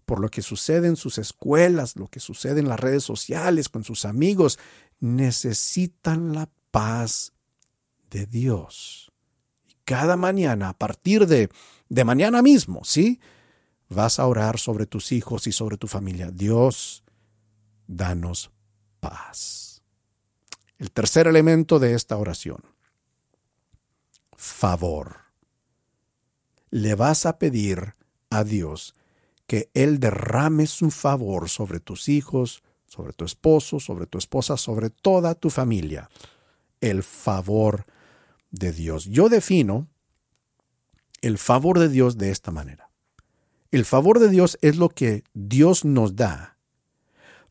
[0.06, 3.84] por lo que sucede en sus escuelas, lo que sucede en las redes sociales, con
[3.84, 4.58] sus amigos.
[5.02, 7.34] Necesitan la paz
[8.10, 9.12] de Dios.
[9.68, 11.52] Y cada mañana, a partir de,
[11.90, 13.20] de mañana mismo, ¿sí?
[13.94, 16.32] Vas a orar sobre tus hijos y sobre tu familia.
[16.32, 17.04] Dios,
[17.88, 18.52] danos
[19.00, 19.82] paz.
[20.78, 22.64] El tercer elemento de esta oración,
[24.36, 25.18] favor.
[26.70, 27.96] Le vas a pedir
[28.30, 28.96] a Dios
[29.46, 34.90] que Él derrame su favor sobre tus hijos, sobre tu esposo, sobre tu esposa, sobre
[34.90, 36.10] toda tu familia.
[36.80, 37.86] El favor
[38.50, 39.06] de Dios.
[39.06, 39.88] Yo defino
[41.22, 42.91] el favor de Dios de esta manera.
[43.72, 46.58] El favor de Dios es lo que Dios nos da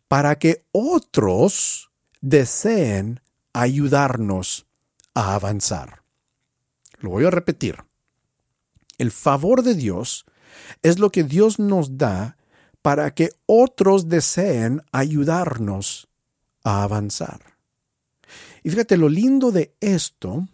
[0.06, 3.20] para que otros deseen
[3.54, 4.66] ayudarnos
[5.14, 6.02] a avanzar.
[6.98, 7.76] Lo voy a repetir.
[8.98, 10.26] El favor de Dios
[10.83, 12.37] es lo que Dios nos da
[12.83, 16.09] para que otros deseen ayudarnos
[16.64, 17.40] a avanzar.
[18.62, 20.46] Y fíjate, lo lindo de esto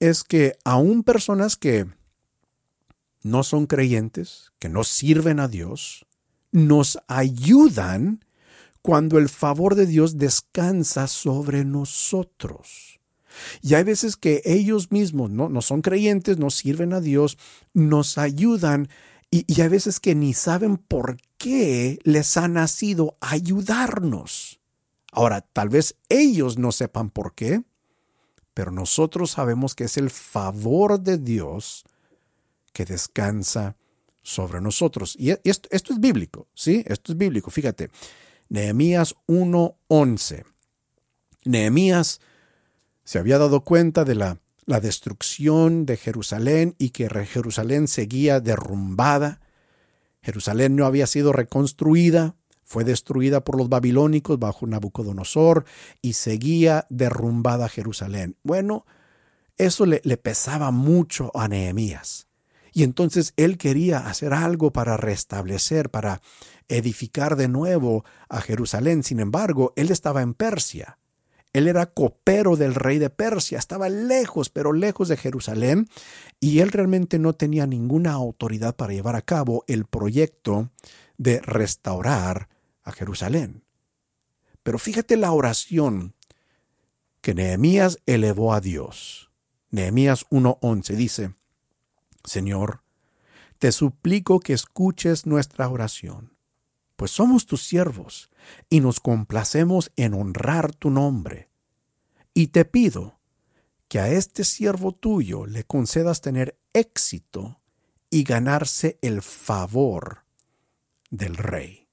[0.00, 1.86] es que aún personas que
[3.24, 6.06] no son creyentes, que no sirven a Dios,
[6.52, 8.24] nos ayudan
[8.82, 13.00] cuando el favor de Dios descansa sobre nosotros.
[13.62, 17.38] Y hay veces que ellos mismos no, no son creyentes, no sirven a Dios,
[17.72, 18.88] nos ayudan
[19.30, 24.60] y, y hay veces que ni saben por qué les ha nacido ayudarnos.
[25.12, 27.62] Ahora, tal vez ellos no sepan por qué,
[28.52, 31.86] pero nosotros sabemos que es el favor de Dios
[32.74, 33.76] que descansa
[34.20, 35.16] sobre nosotros.
[35.18, 36.84] Y esto, esto es bíblico, ¿sí?
[36.86, 37.50] Esto es bíblico.
[37.50, 37.90] Fíjate,
[38.48, 40.44] Nehemías 1.11.
[41.44, 42.20] Nehemías
[43.04, 49.40] se había dado cuenta de la, la destrucción de Jerusalén y que Jerusalén seguía derrumbada.
[50.22, 55.64] Jerusalén no había sido reconstruida, fue destruida por los babilónicos bajo Nabucodonosor
[56.00, 58.36] y seguía derrumbada Jerusalén.
[58.42, 58.86] Bueno,
[59.58, 62.26] eso le, le pesaba mucho a Nehemías.
[62.74, 66.20] Y entonces él quería hacer algo para restablecer, para
[66.68, 69.04] edificar de nuevo a Jerusalén.
[69.04, 70.98] Sin embargo, él estaba en Persia.
[71.52, 75.88] Él era copero del rey de Persia, estaba lejos, pero lejos de Jerusalén,
[76.40, 80.70] y él realmente no tenía ninguna autoridad para llevar a cabo el proyecto
[81.16, 82.48] de restaurar
[82.82, 83.62] a Jerusalén.
[84.64, 86.14] Pero fíjate la oración
[87.20, 89.30] que Nehemías elevó a Dios.
[89.70, 91.34] Nehemías 1.11 dice,
[92.24, 92.82] Señor,
[93.58, 96.36] te suplico que escuches nuestra oración,
[96.96, 98.30] pues somos tus siervos
[98.68, 101.50] y nos complacemos en honrar tu nombre.
[102.32, 103.20] Y te pido
[103.88, 107.60] que a este siervo tuyo le concedas tener éxito
[108.10, 110.24] y ganarse el favor
[111.10, 111.88] del rey.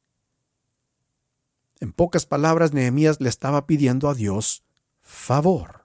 [1.79, 4.63] En pocas palabras, Nehemías le estaba pidiendo a Dios
[5.01, 5.80] favor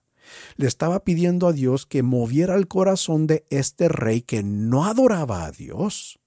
[0.56, 5.44] le estaba pidiendo a Dios que moviera el corazón de este rey que no adoraba
[5.44, 6.18] a Dios,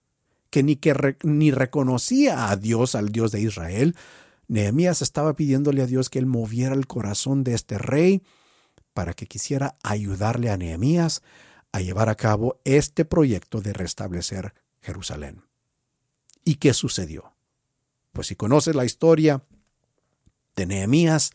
[0.49, 3.95] que ni, que ni reconocía a Dios, al Dios de Israel.
[4.47, 8.23] Nehemías estaba pidiéndole a Dios que él moviera el corazón de este rey
[8.93, 11.21] para que quisiera ayudarle a Nehemías
[11.71, 15.43] a llevar a cabo este proyecto de restablecer Jerusalén.
[16.43, 17.35] ¿Y qué sucedió?
[18.11, 19.43] Pues si conoces la historia
[20.55, 21.31] de Nehemías,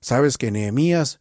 [0.00, 1.20] sabes que Nehemías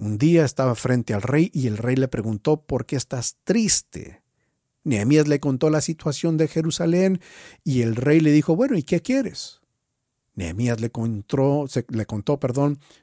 [0.00, 4.22] un día estaba frente al rey y el rey le preguntó ¿por qué estás triste?
[4.82, 7.20] Nehemías le contó la situación de Jerusalén
[7.64, 9.60] y el rey le dijo, bueno, ¿y qué quieres?
[10.34, 11.66] Nehemías le contó,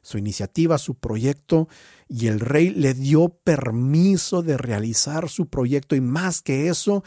[0.02, 1.68] su iniciativa, su proyecto,
[2.10, 7.04] y el rey le dio permiso de realizar su proyecto y más que eso,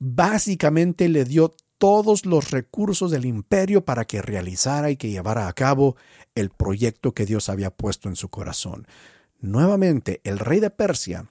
[0.00, 5.52] básicamente le dio todos los recursos del imperio para que realizara y que llevara a
[5.52, 5.94] cabo
[6.34, 8.88] el proyecto que Dios había puesto en su corazón.
[9.40, 11.30] Nuevamente, el rey de Persia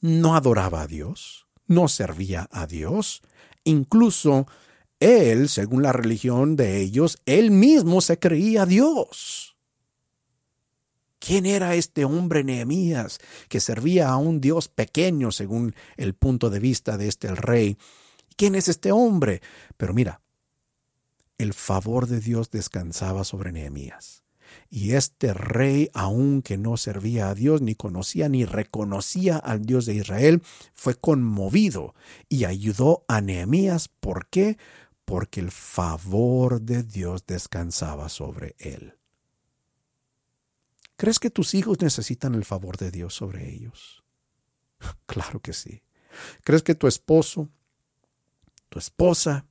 [0.00, 3.22] no adoraba a Dios, no servía a Dios,
[3.64, 4.46] incluso
[5.00, 9.56] él, según la religión de ellos, él mismo se creía Dios.
[11.18, 16.60] ¿Quién era este hombre Nehemías que servía a un Dios pequeño según el punto de
[16.60, 17.78] vista de este rey?
[18.36, 19.42] ¿Quién es este hombre?
[19.76, 20.20] Pero mira,
[21.38, 24.25] el favor de Dios descansaba sobre Nehemías.
[24.68, 29.94] Y este rey, aunque no servía a Dios, ni conocía ni reconocía al Dios de
[29.94, 30.42] Israel,
[30.72, 31.94] fue conmovido
[32.28, 33.88] y ayudó a Nehemías.
[33.88, 34.58] ¿Por qué?
[35.04, 38.94] Porque el favor de Dios descansaba sobre él.
[40.96, 44.02] ¿Crees que tus hijos necesitan el favor de Dios sobre ellos?
[45.06, 45.82] Claro que sí.
[46.42, 47.50] ¿Crees que tu esposo,
[48.68, 49.46] tu esposa,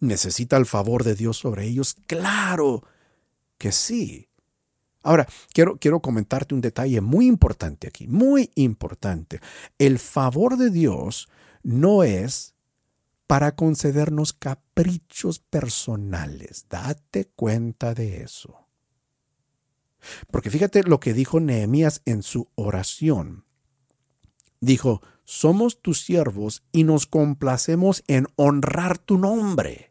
[0.00, 1.96] necesita el favor de Dios sobre ellos?
[2.06, 2.84] Claro
[3.58, 4.27] que sí.
[5.02, 9.40] Ahora, quiero, quiero comentarte un detalle muy importante aquí, muy importante.
[9.78, 11.28] El favor de Dios
[11.62, 12.54] no es
[13.26, 16.66] para concedernos caprichos personales.
[16.68, 18.66] Date cuenta de eso.
[20.30, 23.44] Porque fíjate lo que dijo Nehemías en su oración.
[24.60, 29.87] Dijo, somos tus siervos y nos complacemos en honrar tu nombre.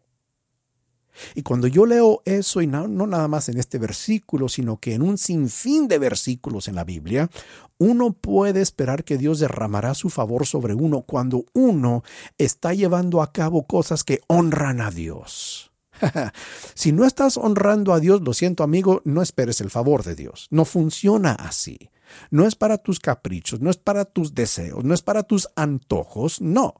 [1.35, 5.01] Y cuando yo leo eso, y no, nada más en este versículo, sino que en
[5.01, 7.29] un sinfín de versículos en la Biblia,
[7.77, 12.03] uno puede esperar que Dios derramará su favor sobre uno cuando uno
[12.37, 15.71] está llevando a cabo cosas que honran a Dios.
[16.73, 20.47] si no estás honrando a Dios, lo siento amigo, no esperes el favor de Dios.
[20.49, 21.91] No funciona así.
[22.31, 26.41] No es para tus caprichos, no es para tus deseos, no es para tus antojos,
[26.41, 26.75] no.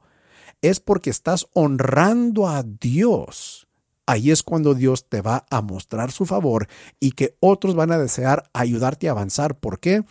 [0.62, 3.67] Es porque estás honrando a Dios
[4.08, 6.66] ahí es cuando Dios te va a mostrar su favor
[6.98, 9.58] y que otros van a desear ayudarte a avanzar.
[9.58, 10.02] ¿Por qué?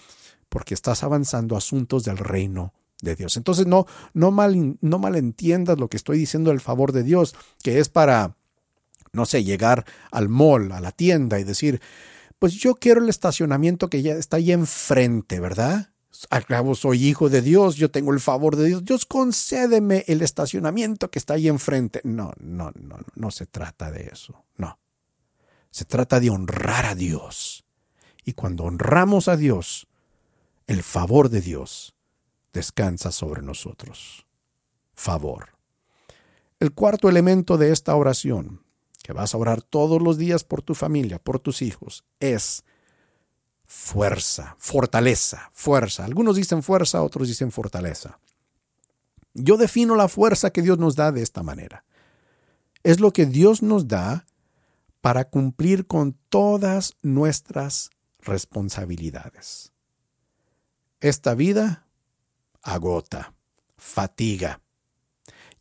[0.49, 3.37] Porque estás avanzando asuntos del reino de Dios.
[3.37, 7.33] Entonces no, no, mal, no malentiendas lo que estoy diciendo del favor de Dios,
[7.63, 8.37] que es para,
[9.13, 11.81] no sé, llegar al mall, a la tienda y decir,
[12.37, 15.89] pues yo quiero el estacionamiento que ya está ahí enfrente, ¿verdad?
[16.29, 20.21] Al cabo soy hijo de Dios, yo tengo el favor de Dios, Dios concédeme el
[20.21, 22.01] estacionamiento que está ahí enfrente.
[22.03, 24.79] No, no, no, no se trata de eso, no.
[25.71, 27.65] Se trata de honrar a Dios.
[28.25, 29.87] Y cuando honramos a Dios,
[30.65, 31.95] el favor de Dios
[32.51, 34.25] descansa sobre nosotros.
[34.93, 35.49] Favor.
[36.59, 38.63] El cuarto elemento de esta oración,
[39.03, 42.65] que vas a orar todos los días por tu familia, por tus hijos, es
[43.67, 46.05] fuerza, fortaleza, fuerza.
[46.05, 48.17] Algunos dicen fuerza, otros dicen fortaleza.
[49.33, 51.83] Yo defino la fuerza que Dios nos da de esta manera.
[52.83, 54.25] Es lo que Dios nos da
[55.01, 59.73] para cumplir con todas nuestras responsabilidades.
[61.01, 61.85] Esta vida
[62.63, 63.33] agota,
[63.77, 64.61] fatiga,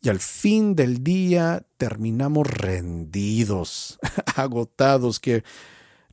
[0.01, 3.99] y al fin del día terminamos rendidos,
[4.35, 5.43] agotados, que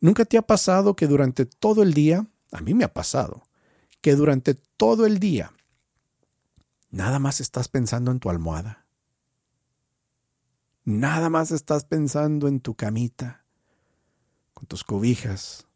[0.04, 3.48] ¿Nunca te ha pasado que durante todo el día, a mí me ha pasado,
[4.02, 5.54] que durante todo el día
[6.90, 8.84] nada más estás pensando en tu almohada?
[10.84, 13.46] Nada más estás pensando en tu camita,
[14.52, 15.68] con tus cobijas.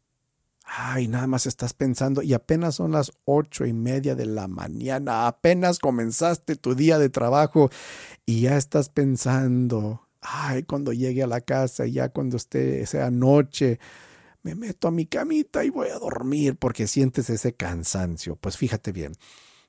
[0.63, 5.25] Ay, nada más estás pensando y apenas son las ocho y media de la mañana,
[5.25, 7.71] apenas comenzaste tu día de trabajo
[8.27, 13.79] y ya estás pensando, ay, cuando llegue a la casa, ya cuando esté, sea noche,
[14.43, 18.35] me meto a mi camita y voy a dormir porque sientes ese cansancio.
[18.35, 19.13] Pues fíjate bien,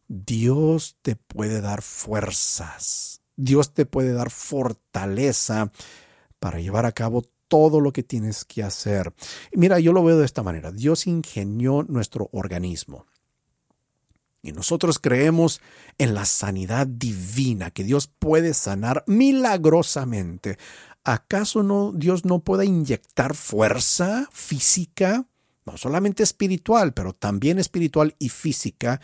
[0.08, 5.70] Dios te puede dar fuerzas, Dios te puede dar fortaleza
[6.38, 9.12] para llevar a cabo todo lo que tienes que hacer.
[9.52, 10.70] Mira, yo lo veo de esta manera.
[10.70, 13.06] Dios ingenió nuestro organismo.
[14.42, 15.60] Y nosotros creemos
[15.98, 20.58] en la sanidad divina, que Dios puede sanar milagrosamente
[21.04, 25.26] ¿acaso no Dios no pueda inyectar fuerza física
[25.66, 29.00] no solamente espiritual, pero también espiritual y física,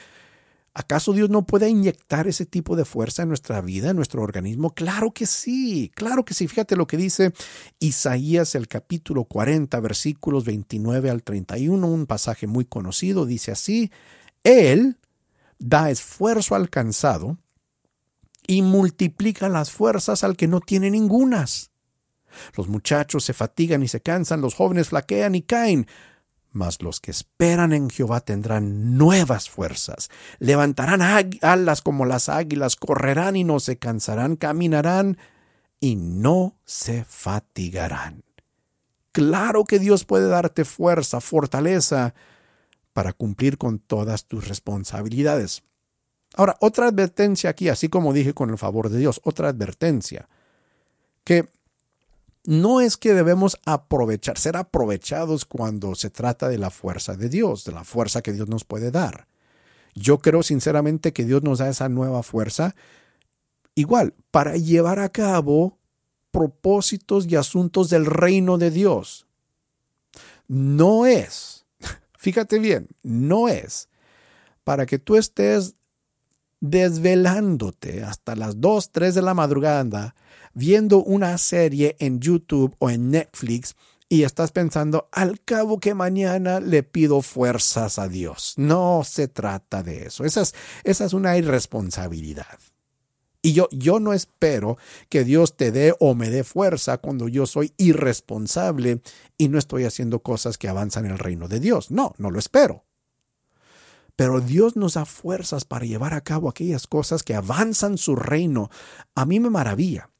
[0.79, 4.75] ¿Acaso Dios no puede inyectar ese tipo de fuerza en nuestra vida, en nuestro organismo?
[4.75, 6.49] Claro que sí, claro que sí.
[6.49, 7.33] Fíjate lo que dice
[7.79, 13.25] Isaías el capítulo 40, versículos 29 al 31, un pasaje muy conocido.
[13.25, 13.91] Dice así,
[14.45, 14.99] Él
[15.59, 17.39] da esfuerzo al cansado
[18.47, 21.71] y multiplica las fuerzas al que no tiene ningunas.
[22.57, 25.87] Los muchachos se fatigan y se cansan, los jóvenes flaquean y caen,
[26.53, 30.09] mas los que esperan en Jehová tendrán nuevas fuerzas,
[30.39, 31.03] levantarán
[31.43, 35.19] alas como las águilas, correrán y no se cansarán, caminarán
[35.81, 38.25] y no se fatigarán.
[39.13, 42.15] Claro que Dios puede darte fuerza, fortaleza
[42.93, 45.63] para cumplir con todas tus responsabilidades.
[46.35, 50.29] Ahora, otra advertencia aquí, así como dije con el favor de Dios, otra advertencia,
[51.25, 51.49] que
[52.47, 57.65] no es que debemos aprovechar, ser aprovechados cuando se trata de la fuerza de Dios,
[57.65, 59.27] de la fuerza que Dios nos puede dar.
[59.95, 62.75] Yo creo sinceramente que Dios nos da esa nueva fuerza
[63.75, 65.79] igual para llevar a cabo
[66.31, 69.27] propósitos y asuntos del reino de Dios.
[70.49, 71.65] No es,
[72.19, 73.89] fíjate bien, no es
[74.65, 75.77] para que tú estés
[76.61, 80.15] desvelándote hasta las 2, 3 de la madrugada
[80.57, 83.77] viendo una serie en YouTube o en Netflix
[84.09, 88.55] y estás pensando, al cabo que mañana le pido fuerzas a Dios.
[88.57, 90.25] No se trata de eso.
[90.25, 90.55] Esa es,
[90.85, 92.59] esa es una irresponsabilidad.
[93.43, 94.79] Y yo, yo no espero
[95.09, 99.03] que Dios te dé o me dé fuerza cuando yo soy irresponsable
[99.37, 101.91] y no estoy haciendo cosas que avanzan el reino de Dios.
[101.91, 102.85] No, no lo espero.
[104.15, 108.71] Pero Dios nos da fuerzas para llevar a cabo aquellas cosas que avanzan su reino.
[109.15, 110.11] A mí me maravilla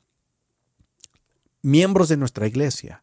[1.67, 3.03] miembros de nuestra iglesia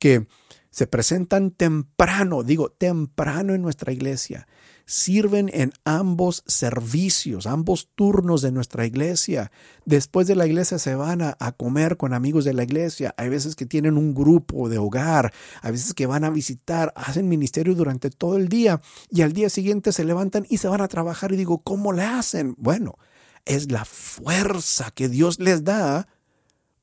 [0.00, 0.26] que
[0.70, 4.48] se presentan temprano, digo, temprano en nuestra iglesia,
[4.84, 9.52] sirven en ambos servicios, ambos turnos de nuestra iglesia.
[9.84, 13.14] Después de la iglesia se van a, comer con amigos de la iglesia.
[13.16, 17.28] Hay veces que tienen un grupo de hogar, hay veces que van a visitar, hacen
[17.28, 20.88] ministerio durante todo el día y al día siguiente se levantan y se van a
[20.88, 22.54] trabajar y digo, ¿cómo le hacen?
[22.58, 22.98] Bueno,
[23.44, 26.08] es la fuerza que Dios les da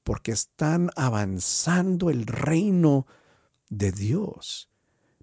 [0.06, 3.08] porque están avanzando el reino
[3.70, 4.70] de Dios.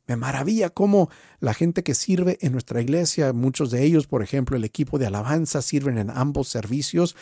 [0.09, 1.09] Me maravilla cómo
[1.39, 5.07] la gente que sirve en nuestra iglesia, muchos de ellos, por ejemplo, el equipo de
[5.07, 7.15] alabanza, sirven en ambos servicios,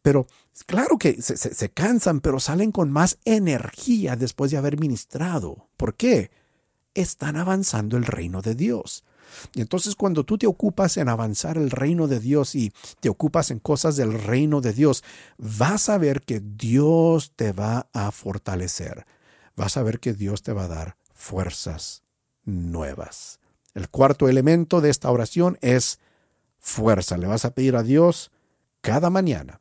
[0.00, 0.28] pero
[0.66, 5.68] claro que se, se, cansan, pero salen con más energía después de haber ministrado.
[5.76, 6.30] ¿Por qué?
[6.94, 9.02] Están avanzando el reino de Dios.
[9.54, 13.50] Y entonces cuando tú te ocupas en avanzar el reino de Dios y te ocupas
[13.50, 15.04] en cosas del reino de Dios,
[15.36, 19.06] vas a ver que Dios te va a fortalecer.
[19.56, 22.02] Vas a ver que Dios te va a dar fuerzas
[22.44, 23.40] nuevas.
[23.74, 25.98] El cuarto elemento de esta oración es
[26.58, 27.16] fuerza.
[27.16, 28.30] Le vas a pedir a Dios
[28.80, 29.60] cada mañana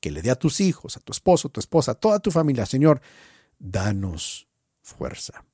[0.00, 2.30] que le dé a tus hijos, a tu esposo, a tu esposa, a toda tu
[2.30, 3.00] familia, Señor,
[3.58, 4.48] danos
[4.82, 5.44] fuerza.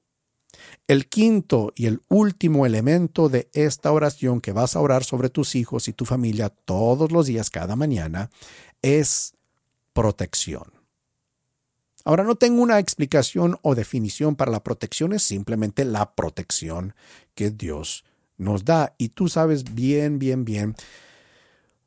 [0.89, 5.55] El quinto y el último elemento de esta oración que vas a orar sobre tus
[5.55, 8.31] hijos y tu familia todos los días, cada mañana,
[8.83, 9.35] es
[9.93, 10.65] protección.
[12.05, 16.95] Ahora no tengo una explicación o definición para la protección, es simplemente la protección
[17.35, 18.05] que Dios
[18.37, 18.95] nos da.
[18.97, 20.77] Y tú sabes bien, bien, bien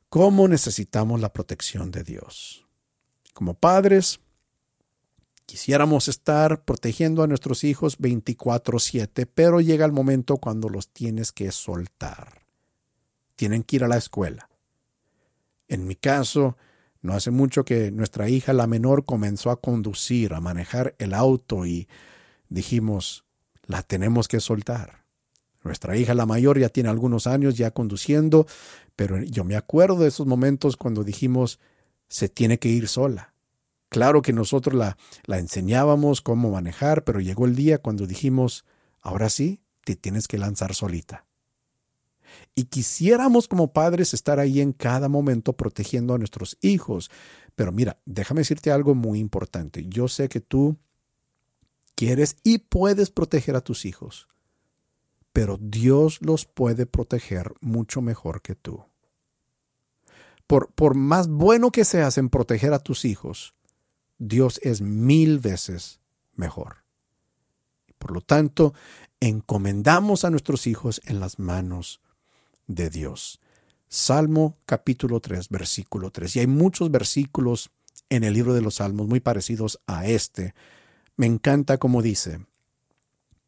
[0.10, 2.66] cómo necesitamos la protección de Dios.
[3.34, 4.20] Como padres,
[5.50, 11.52] Quisiéramos estar protegiendo a nuestros hijos 24/7, pero llega el momento cuando los tienes que
[11.52, 12.44] soltar.
[13.36, 14.48] Tienen que ir a la escuela.
[15.68, 16.56] En mi caso,
[17.02, 21.66] no hace mucho que nuestra hija, la menor, comenzó a conducir, a manejar el auto
[21.66, 21.88] y
[22.50, 23.26] dijimos,
[23.66, 25.04] la tenemos que soltar.
[25.64, 28.46] Nuestra hija, la mayor, ya tiene algunos años ya conduciendo,
[28.96, 31.60] pero yo me acuerdo de esos momentos cuando dijimos,
[32.08, 33.34] se tiene que ir sola.
[33.90, 38.66] Claro que nosotros la, la enseñábamos cómo manejar, pero llegó el día cuando dijimos,
[39.02, 41.26] ahora sí, te tienes que lanzar solita.
[42.56, 47.10] Y quisiéramos como padres estar ahí en cada momento protegiendo a nuestros hijos.
[47.56, 49.86] Pero mira, déjame decirte algo muy importante.
[49.88, 50.78] Yo sé que tú
[51.96, 54.28] quieres y puedes proteger a tus hijos,
[55.34, 58.86] pero Dios los puede proteger mucho mejor que tú.
[60.48, 63.54] Por, por más bueno que seas en proteger a tus hijos,
[64.20, 66.02] Dios es mil veces
[66.36, 66.84] mejor.
[67.98, 68.74] Por lo tanto,
[69.22, 72.02] encomendamos a nuestros hijos en las manos
[72.68, 73.40] de Dios.
[73.88, 76.36] Salmo capítulo 3, versículo 3.
[76.36, 77.72] Y hay muchos versículos
[78.10, 80.54] en el libro de los Salmos muy parecidos a este.
[81.16, 82.46] Me encanta como dice,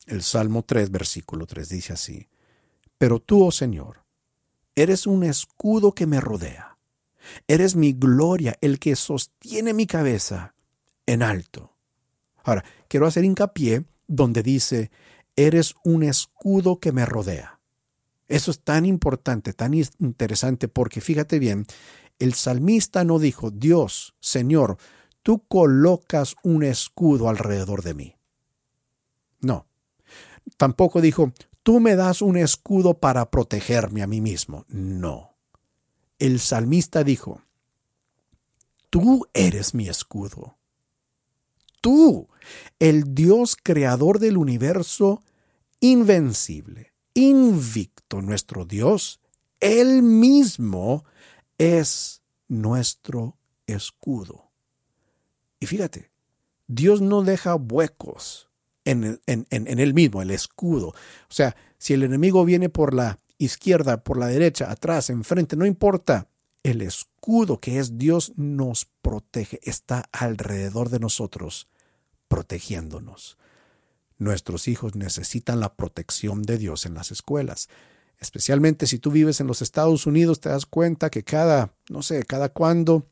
[0.07, 2.29] El Salmo 3, versículo 3 dice así,
[2.97, 4.05] Pero tú, oh Señor,
[4.75, 6.77] eres un escudo que me rodea.
[7.47, 10.55] Eres mi gloria, el que sostiene mi cabeza
[11.05, 11.75] en alto.
[12.43, 14.91] Ahora, quiero hacer hincapié donde dice,
[15.35, 17.59] eres un escudo que me rodea.
[18.27, 21.65] Eso es tan importante, tan interesante, porque fíjate bien,
[22.19, 24.77] el salmista no dijo, Dios, Señor,
[25.23, 28.15] tú colocas un escudo alrededor de mí.
[29.39, 29.67] No.
[30.57, 31.33] Tampoco dijo,
[31.63, 34.65] tú me das un escudo para protegerme a mí mismo.
[34.69, 35.35] No.
[36.19, 37.41] El salmista dijo,
[38.89, 40.57] tú eres mi escudo.
[41.81, 42.29] Tú,
[42.79, 45.23] el Dios creador del universo,
[45.79, 49.19] invencible, invicto, nuestro Dios,
[49.59, 51.03] Él mismo
[51.57, 54.51] es nuestro escudo.
[55.59, 56.11] Y fíjate,
[56.67, 58.49] Dios no deja huecos
[58.85, 60.87] en, en, en, Él mismo, el escudo.
[60.89, 65.65] O sea, si el enemigo viene por la izquierda, por la derecha, atrás, enfrente, no
[65.65, 66.27] importa.
[66.63, 71.67] El escudo que es Dios nos protege, está alrededor de nosotros,
[72.27, 73.37] protegiéndonos.
[74.19, 77.69] Nuestros hijos necesitan la protección de Dios en las escuelas.
[78.19, 82.23] Especialmente si tú vives en los Estados Unidos, te das cuenta que cada, no sé,
[82.25, 83.07] cada cuando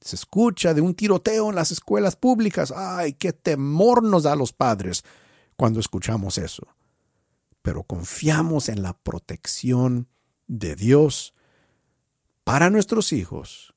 [0.00, 2.72] se escucha de un tiroteo en las escuelas públicas.
[2.74, 5.04] ¡Ay, qué temor nos da a los padres
[5.56, 6.66] cuando escuchamos eso!
[7.62, 10.08] Pero confiamos en la protección
[10.48, 11.34] de Dios
[12.44, 13.74] para nuestros hijos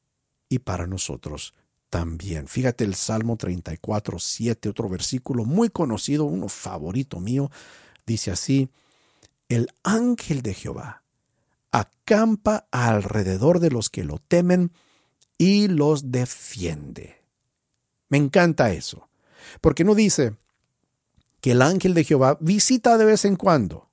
[0.50, 1.54] y para nosotros
[1.90, 2.48] también.
[2.48, 7.52] Fíjate el Salmo 34, 7, otro versículo muy conocido, uno favorito mío,
[8.06, 8.70] dice así,
[9.48, 11.04] el ángel de Jehová
[11.72, 14.72] acampa alrededor de los que lo temen
[15.38, 17.24] y los defiende.
[18.10, 19.10] Me encanta eso,
[19.62, 20.36] porque no dice
[21.42, 23.90] que el ángel de Jehová visita de vez en cuando.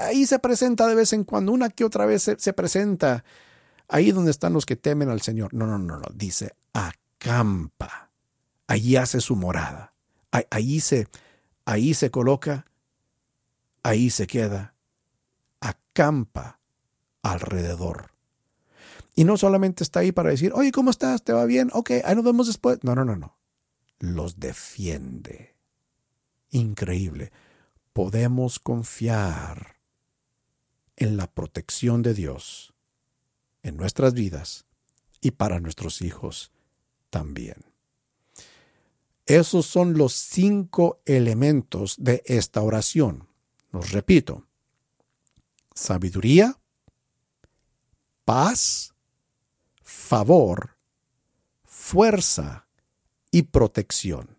[0.00, 3.24] Ahí se presenta de vez en cuando, una que otra vez se, se presenta
[3.88, 5.52] ahí donde están los que temen al Señor.
[5.54, 6.06] No, no, no, no.
[6.14, 8.10] Dice, acampa.
[8.66, 9.92] Allí hace su morada.
[10.50, 11.08] Ahí se,
[11.66, 12.64] ahí se coloca,
[13.82, 14.74] ahí se queda.
[15.60, 16.58] Acampa
[17.22, 18.12] alrededor.
[19.14, 21.22] Y no solamente está ahí para decir, oye, ¿cómo estás?
[21.22, 21.68] ¿Te va bien?
[21.74, 22.78] Ok, ahí nos vemos después.
[22.82, 23.36] No, no, no, no.
[23.98, 25.54] Los defiende.
[26.50, 27.30] Increíble.
[27.92, 29.76] Podemos confiar
[30.96, 32.72] en la protección de Dios
[33.62, 34.66] en nuestras vidas
[35.20, 36.52] y para nuestros hijos
[37.10, 37.64] también.
[39.26, 43.28] Esos son los cinco elementos de esta oración.
[43.70, 44.46] Los repito.
[45.74, 46.58] Sabiduría,
[48.24, 48.94] paz,
[49.82, 50.76] favor,
[51.64, 52.66] fuerza
[53.30, 54.31] y protección.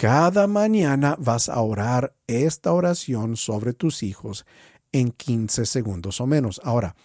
[0.00, 4.46] Cada mañana vas a orar esta oración sobre tus hijos
[4.92, 6.58] en 15 segundos o menos.
[6.64, 6.96] Ahora,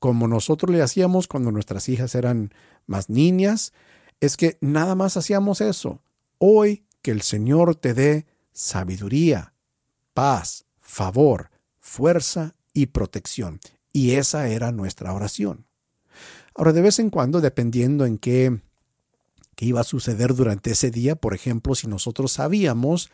[0.00, 2.52] como nosotros le hacíamos cuando nuestras hijas eran
[2.88, 3.72] más niñas,
[4.18, 6.02] es que nada más hacíamos eso.
[6.38, 9.54] Hoy que el Señor te dé sabiduría,
[10.12, 13.60] paz, favor, fuerza y protección.
[13.92, 15.68] Y esa era nuestra oración.
[16.56, 18.60] Ahora, de vez en cuando, dependiendo en qué,
[19.58, 23.10] qué iba a suceder durante ese día, por ejemplo, si nosotros sabíamos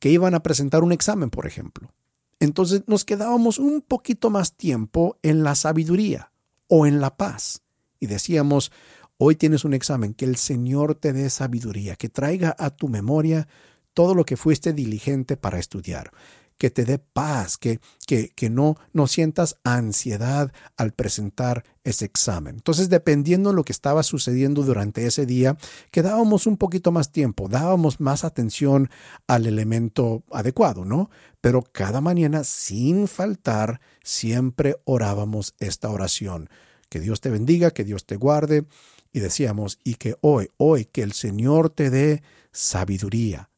[0.00, 1.94] que iban a presentar un examen, por ejemplo,
[2.40, 6.32] entonces nos quedábamos un poquito más tiempo en la sabiduría
[6.66, 7.62] o en la paz.
[8.00, 8.72] Y decíamos,
[9.16, 13.46] hoy tienes un examen, que el Señor te dé sabiduría, que traiga a tu memoria
[13.94, 16.10] todo lo que fuiste diligente para estudiar
[16.58, 22.56] que te dé paz, que, que, que no, no sientas ansiedad al presentar ese examen.
[22.56, 25.56] Entonces, dependiendo de lo que estaba sucediendo durante ese día,
[25.90, 28.90] quedábamos un poquito más tiempo, dábamos más atención
[29.26, 31.10] al elemento adecuado, ¿no?
[31.40, 36.48] Pero cada mañana, sin faltar, siempre orábamos esta oración.
[36.88, 38.66] Que Dios te bendiga, que Dios te guarde.
[39.12, 43.50] Y decíamos, y que hoy, hoy, que el Señor te dé sabiduría,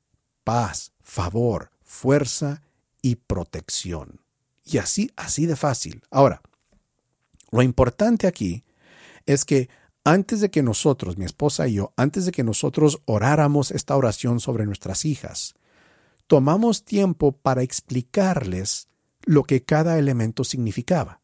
[0.45, 2.63] paz, favor, fuerza
[3.03, 4.21] y protección.
[4.65, 6.03] Y así, así de fácil.
[6.11, 6.43] Ahora,
[7.51, 8.65] lo importante aquí
[9.27, 9.69] es que
[10.05, 14.41] antes de que nosotros, mi esposa y yo, antes de que nosotros oráramos esta oración
[14.41, 15.55] sobre nuestras hijas,
[16.27, 18.89] tomamos tiempo para explicarles
[19.25, 21.21] lo que cada elemento significaba.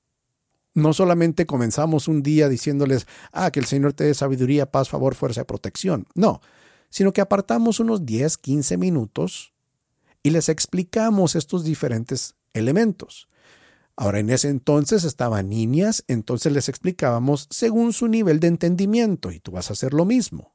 [0.75, 5.14] No solamente comenzamos un día diciéndoles, ah, que el Señor te dé sabiduría, paz, favor,
[5.14, 6.07] fuerza y protección.
[6.14, 6.41] No,
[6.91, 9.54] sino que apartamos unos 10, 15 minutos
[10.25, 13.29] y les explicamos estos diferentes elementos.
[13.95, 19.39] Ahora, en ese entonces estaban niñas, entonces les explicábamos según su nivel de entendimiento y
[19.39, 20.53] tú vas a hacer lo mismo.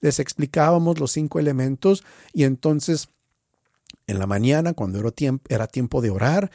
[0.00, 3.08] Les explicábamos los cinco elementos y entonces
[4.06, 4.98] En la mañana, cuando
[5.48, 6.50] era tiempo, de orar,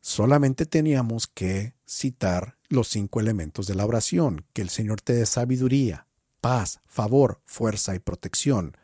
[0.00, 5.26] solamente teníamos que citar los cinco elementos de la oración, que el Señor te dé
[5.26, 6.06] sabiduría,
[6.40, 8.76] paz, favor, fuerza y protección,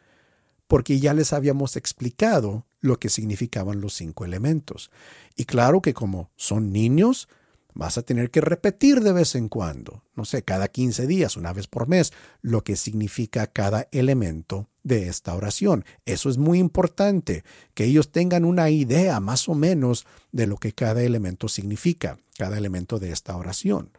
[0.66, 4.90] porque ya les habíamos explicado lo que significaban los cinco elementos.
[5.34, 7.28] Y claro que como son niños,
[7.74, 11.54] vas a tener que repetir de vez en cuando, no sé, cada 15 días, una
[11.54, 12.12] vez por mes,
[12.42, 15.84] lo que significa cada elemento de esta oración.
[16.04, 20.72] Eso es muy importante, que ellos tengan una idea más o menos de lo que
[20.72, 23.90] cada elemento significa, cada elemento de esta oración.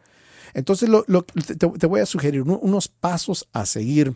[0.52, 0.88] Entonces
[1.58, 4.14] te, voy a sugerir unos pasos a seguir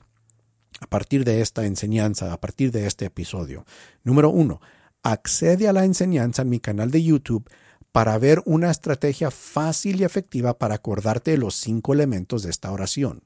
[0.81, 3.64] a partir de esta enseñanza, a partir de este episodio.
[4.05, 4.61] Número uno,
[5.03, 7.49] accede a la enseñanza en mi canal de YouTube
[7.93, 12.70] para ver una estrategia fácil y efectiva para acordarte de los cinco elementos de esta
[12.70, 13.22] oración.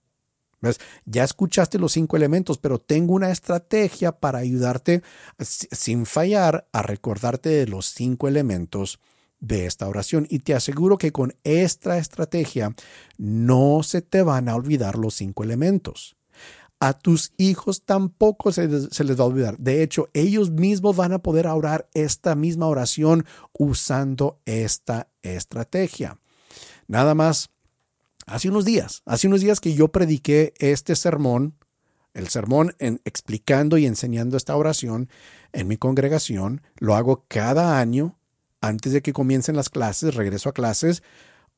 [1.05, 5.03] Ya escuchaste los cinco elementos, pero tengo una estrategia para ayudarte
[5.41, 9.01] sin fallar a recordarte de los cinco elementos
[9.41, 10.27] de esta oración.
[10.31, 12.75] Y te aseguro que con esta estrategia
[13.19, 16.17] no se te van a olvidar los cinco elementos.
[16.85, 19.57] A tus hijos tampoco se les, va a olvidar.
[19.57, 26.19] De hecho, ellos mismos van a poder orar esta misma oración usando esta estrategia.
[26.89, 27.51] Nada más,
[28.27, 31.55] hace unos días, hace unos días que yo prediqué este sermón,
[32.15, 35.09] el sermón explicando y enseñando esta oración
[35.53, 38.19] en mi congregación, lo hago cada año
[38.61, 41.05] antes de que comiencen las clases, regreso a clases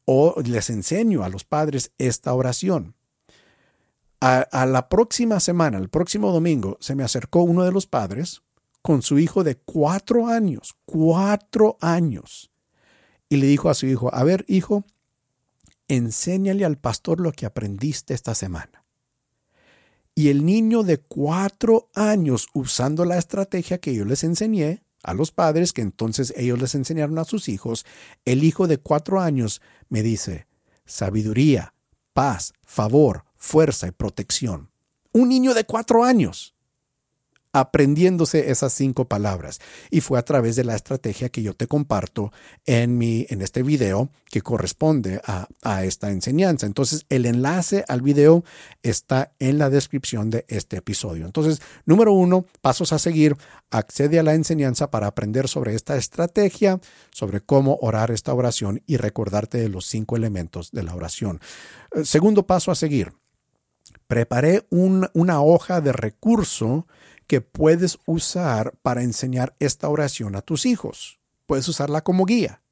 [0.05, 2.95] o les enseño a los padres esta oración.
[4.21, 8.43] A, la próxima semana, el próximo domingo, se me acercó uno de los padres
[8.81, 12.51] con su hijo de cuatro años, cuatro años,
[13.29, 14.85] y le dijo a su hijo, a ver, hijo,
[15.89, 18.85] enséñale al pastor lo que aprendiste esta semana.
[20.15, 25.33] Y el niño de cuatro años, usando la estrategia que yo les enseñé, a los
[25.33, 27.85] padres que entonces ellos les enseñaron a sus hijos,
[28.25, 29.61] el hijo de cuatro años
[29.91, 30.47] me dice,
[30.87, 31.75] sabiduría,
[32.15, 34.71] paz, favor, fuerza y protección.
[35.13, 36.55] Un niño de cuatro años
[37.55, 39.61] aprendiéndose esas cinco palabras.
[39.89, 42.33] Y fue a través de la estrategia que yo te comparto
[42.67, 46.67] en, mi, en este video que corresponde a, a esta enseñanza.
[46.67, 48.45] Entonces, el enlace al video
[48.83, 51.27] está en la descripción de este episodio.
[51.27, 53.37] Entonces, número uno, pasos a seguir.
[53.71, 56.81] Accede a la enseñanza para aprender sobre esta estrategia,
[57.13, 61.41] sobre cómo orar esta oración y recordarte de los cinco elementos de la oración.
[61.93, 63.13] Eh, segundo paso a seguir.
[64.15, 66.87] Preparé una hoja de recurso
[67.27, 71.19] que puedes usar para enseñar esta oración a tus hijos.
[71.47, 72.63] Puedes usarla como guía.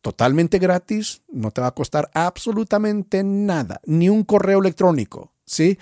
[0.00, 5.78] Totalmente gratis, no te va a costar absolutamente nada, ni un correo electrónico, ¿sí?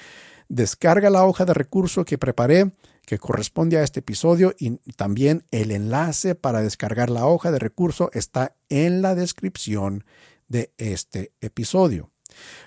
[0.49, 2.72] Descarga la hoja de recurso que preparé
[3.07, 8.11] que corresponde a este episodio y también el enlace para descargar la hoja de recurso
[8.14, 10.05] está en la descripción
[10.49, 12.11] de este episodio.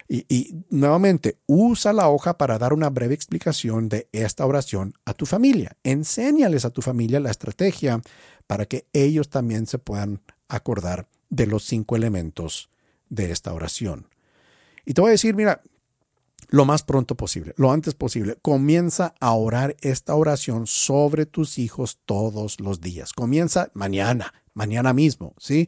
[0.08, 5.26] Y, nuevamente, usa la hoja para dar una breve explicación de esta oración a tu
[5.26, 5.78] familia.
[5.84, 8.02] Enséñales a tu familia la estrategia
[8.48, 12.70] para que ellos también se puedan acordar de los cinco elementos
[13.10, 14.08] de esta oración.
[14.86, 15.62] Y te voy a decir, mira,
[16.50, 22.00] lo más pronto posible, lo antes posible, comienza a orar esta oración sobre tus hijos
[22.06, 23.14] todos los días.
[23.14, 25.68] Comienza mañana, mañana mismo, ¿sí?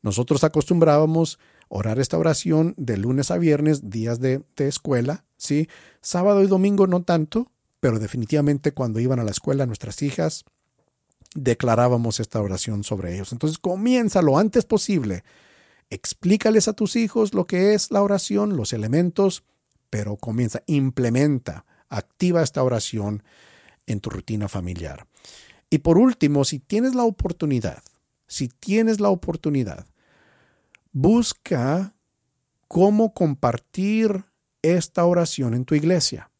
[0.00, 1.38] Nosotros acostumbrábamos
[1.74, 5.70] orar esta oración de lunes a viernes, días de, escuela, ¿sí?
[6.02, 7.50] Sábado y domingo no tanto,
[7.80, 10.44] pero definitivamente cuando iban a la escuela nuestras hijas,
[11.34, 13.32] declarábamos esta oración sobre ellos.
[13.32, 15.24] Entonces comienza lo antes posible.
[15.88, 19.42] Explícales a tus hijos lo que es la oración, los elementos,
[19.88, 23.22] pero comienza, implementa, activa esta oración
[23.86, 25.06] en tu rutina familiar.
[25.70, 27.82] Y por último, si tienes la oportunidad,
[28.26, 29.86] si tienes la oportunidad
[30.92, 31.94] Busca
[32.68, 34.24] cómo compartir
[34.62, 36.30] esta oración en tu iglesia.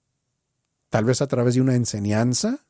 [0.91, 2.61] Tal vez a través de una enseñanza,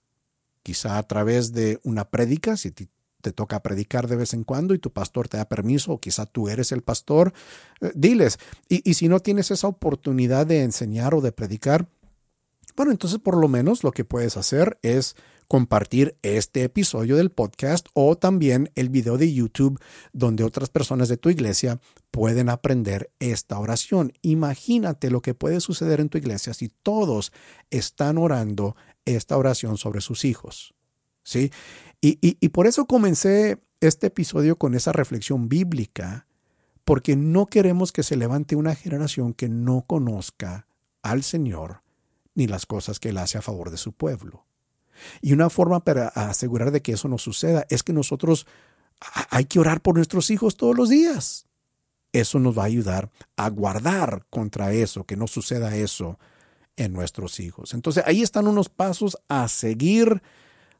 [0.62, 4.78] quizá a través de una prédica, si te toca predicar de vez en cuando y
[4.78, 7.32] tu pastor te da permiso, o quizá tú eres el pastor,
[7.80, 8.38] eh, diles.
[8.68, 11.88] Y, y si no tienes esa oportunidad de enseñar o de predicar,
[12.76, 15.16] bueno, entonces por lo menos lo que puedes hacer es
[15.52, 19.78] compartir este episodio del podcast o también el video de YouTube
[20.14, 21.78] donde otras personas de tu iglesia
[22.10, 24.14] pueden aprender esta oración.
[24.22, 27.34] Imagínate lo que puede suceder en tu iglesia si todos
[27.68, 30.72] están orando esta oración sobre sus hijos.
[31.22, 31.52] ¿Sí?
[32.00, 36.26] Y, y por eso comencé este episodio con esa reflexión bíblica,
[36.82, 40.66] porque no queremos que se levante una generación que no conozca
[41.02, 41.82] al Señor
[42.34, 44.46] ni las cosas que Él hace a favor de su pueblo.
[45.20, 48.46] Y una forma para asegurar de que eso no suceda es que nosotros
[49.30, 51.46] hay que orar por nuestros hijos todos los días.
[52.12, 56.18] Eso nos va a ayudar a guardar contra eso, que no suceda eso
[56.76, 57.74] en nuestros hijos.
[57.74, 60.22] Entonces ahí están unos pasos a seguir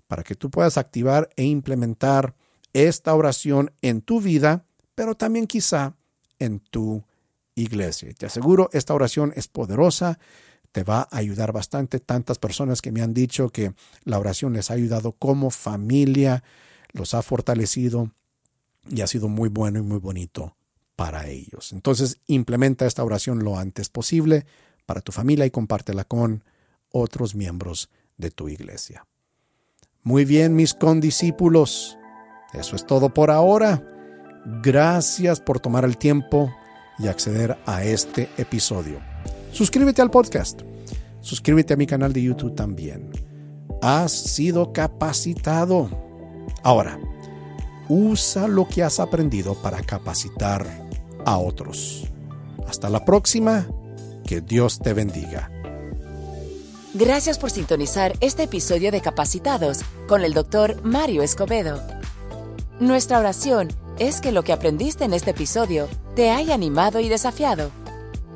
[0.07, 2.35] para que tú puedas activar e implementar
[2.73, 5.95] esta oración en tu vida, pero también quizá
[6.39, 7.03] en tu
[7.55, 8.13] iglesia.
[8.15, 10.19] Te aseguro, esta oración es poderosa,
[10.73, 12.01] te va a ayudar bastante.
[12.01, 16.43] Tantas personas que me han dicho que la oración les ha ayudado como familia,
[16.93, 18.11] los ha fortalecido
[18.91, 20.57] y ha sido muy bueno y muy bonito
[20.97, 21.73] para ellos.
[21.73, 24.47] Entonces, implementa esta oración lo antes posible
[24.87, 26.43] para tu familia y compártela con
[26.91, 29.07] otros miembros de tu iglesia.
[30.03, 31.97] Muy bien, mis condiscípulos.
[32.53, 33.87] Eso es todo por ahora.
[34.63, 36.53] Gracias por tomar el tiempo
[36.99, 39.12] y acceder a este episodio.
[39.53, 40.63] Suscríbete al podcast.
[41.21, 43.11] Suscríbete a mi canal de YouTube también.
[43.83, 45.91] Has sido capacitado.
[46.63, 46.99] Ahora,
[47.89, 50.67] usa lo que has aprendido para capacitar
[51.25, 52.05] a otros.
[52.67, 53.69] Hasta la próxima.
[54.25, 55.51] Que Dios te bendiga.
[56.95, 61.83] Gracias por sintonizar este episodio de Capacitados con el doctor Mario Escobedo.
[62.81, 67.82] Nuestra oración es que lo que aprendiste en este episodio te haya animado y desafiado.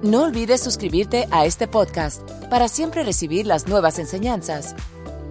[0.06, 4.76] No olvides suscribirte a este podcast para siempre recibir las nuevas enseñanzas.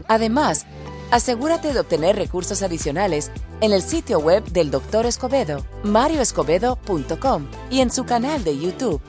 [0.10, 0.66] Además,
[1.12, 5.06] asegúrate de obtener recursos adicionales en el sitio web del Dr.
[5.06, 9.00] Escobedo, marioescobedo.com y en su canal de YouTube.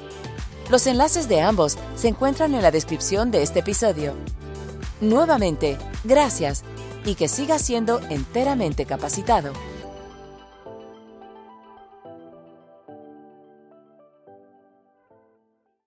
[0.71, 4.15] Los enlaces de ambos se encuentran en la descripción de este episodio.
[5.01, 6.63] Nuevamente, gracias
[7.05, 9.53] y que sigas siendo enteramente capacitado.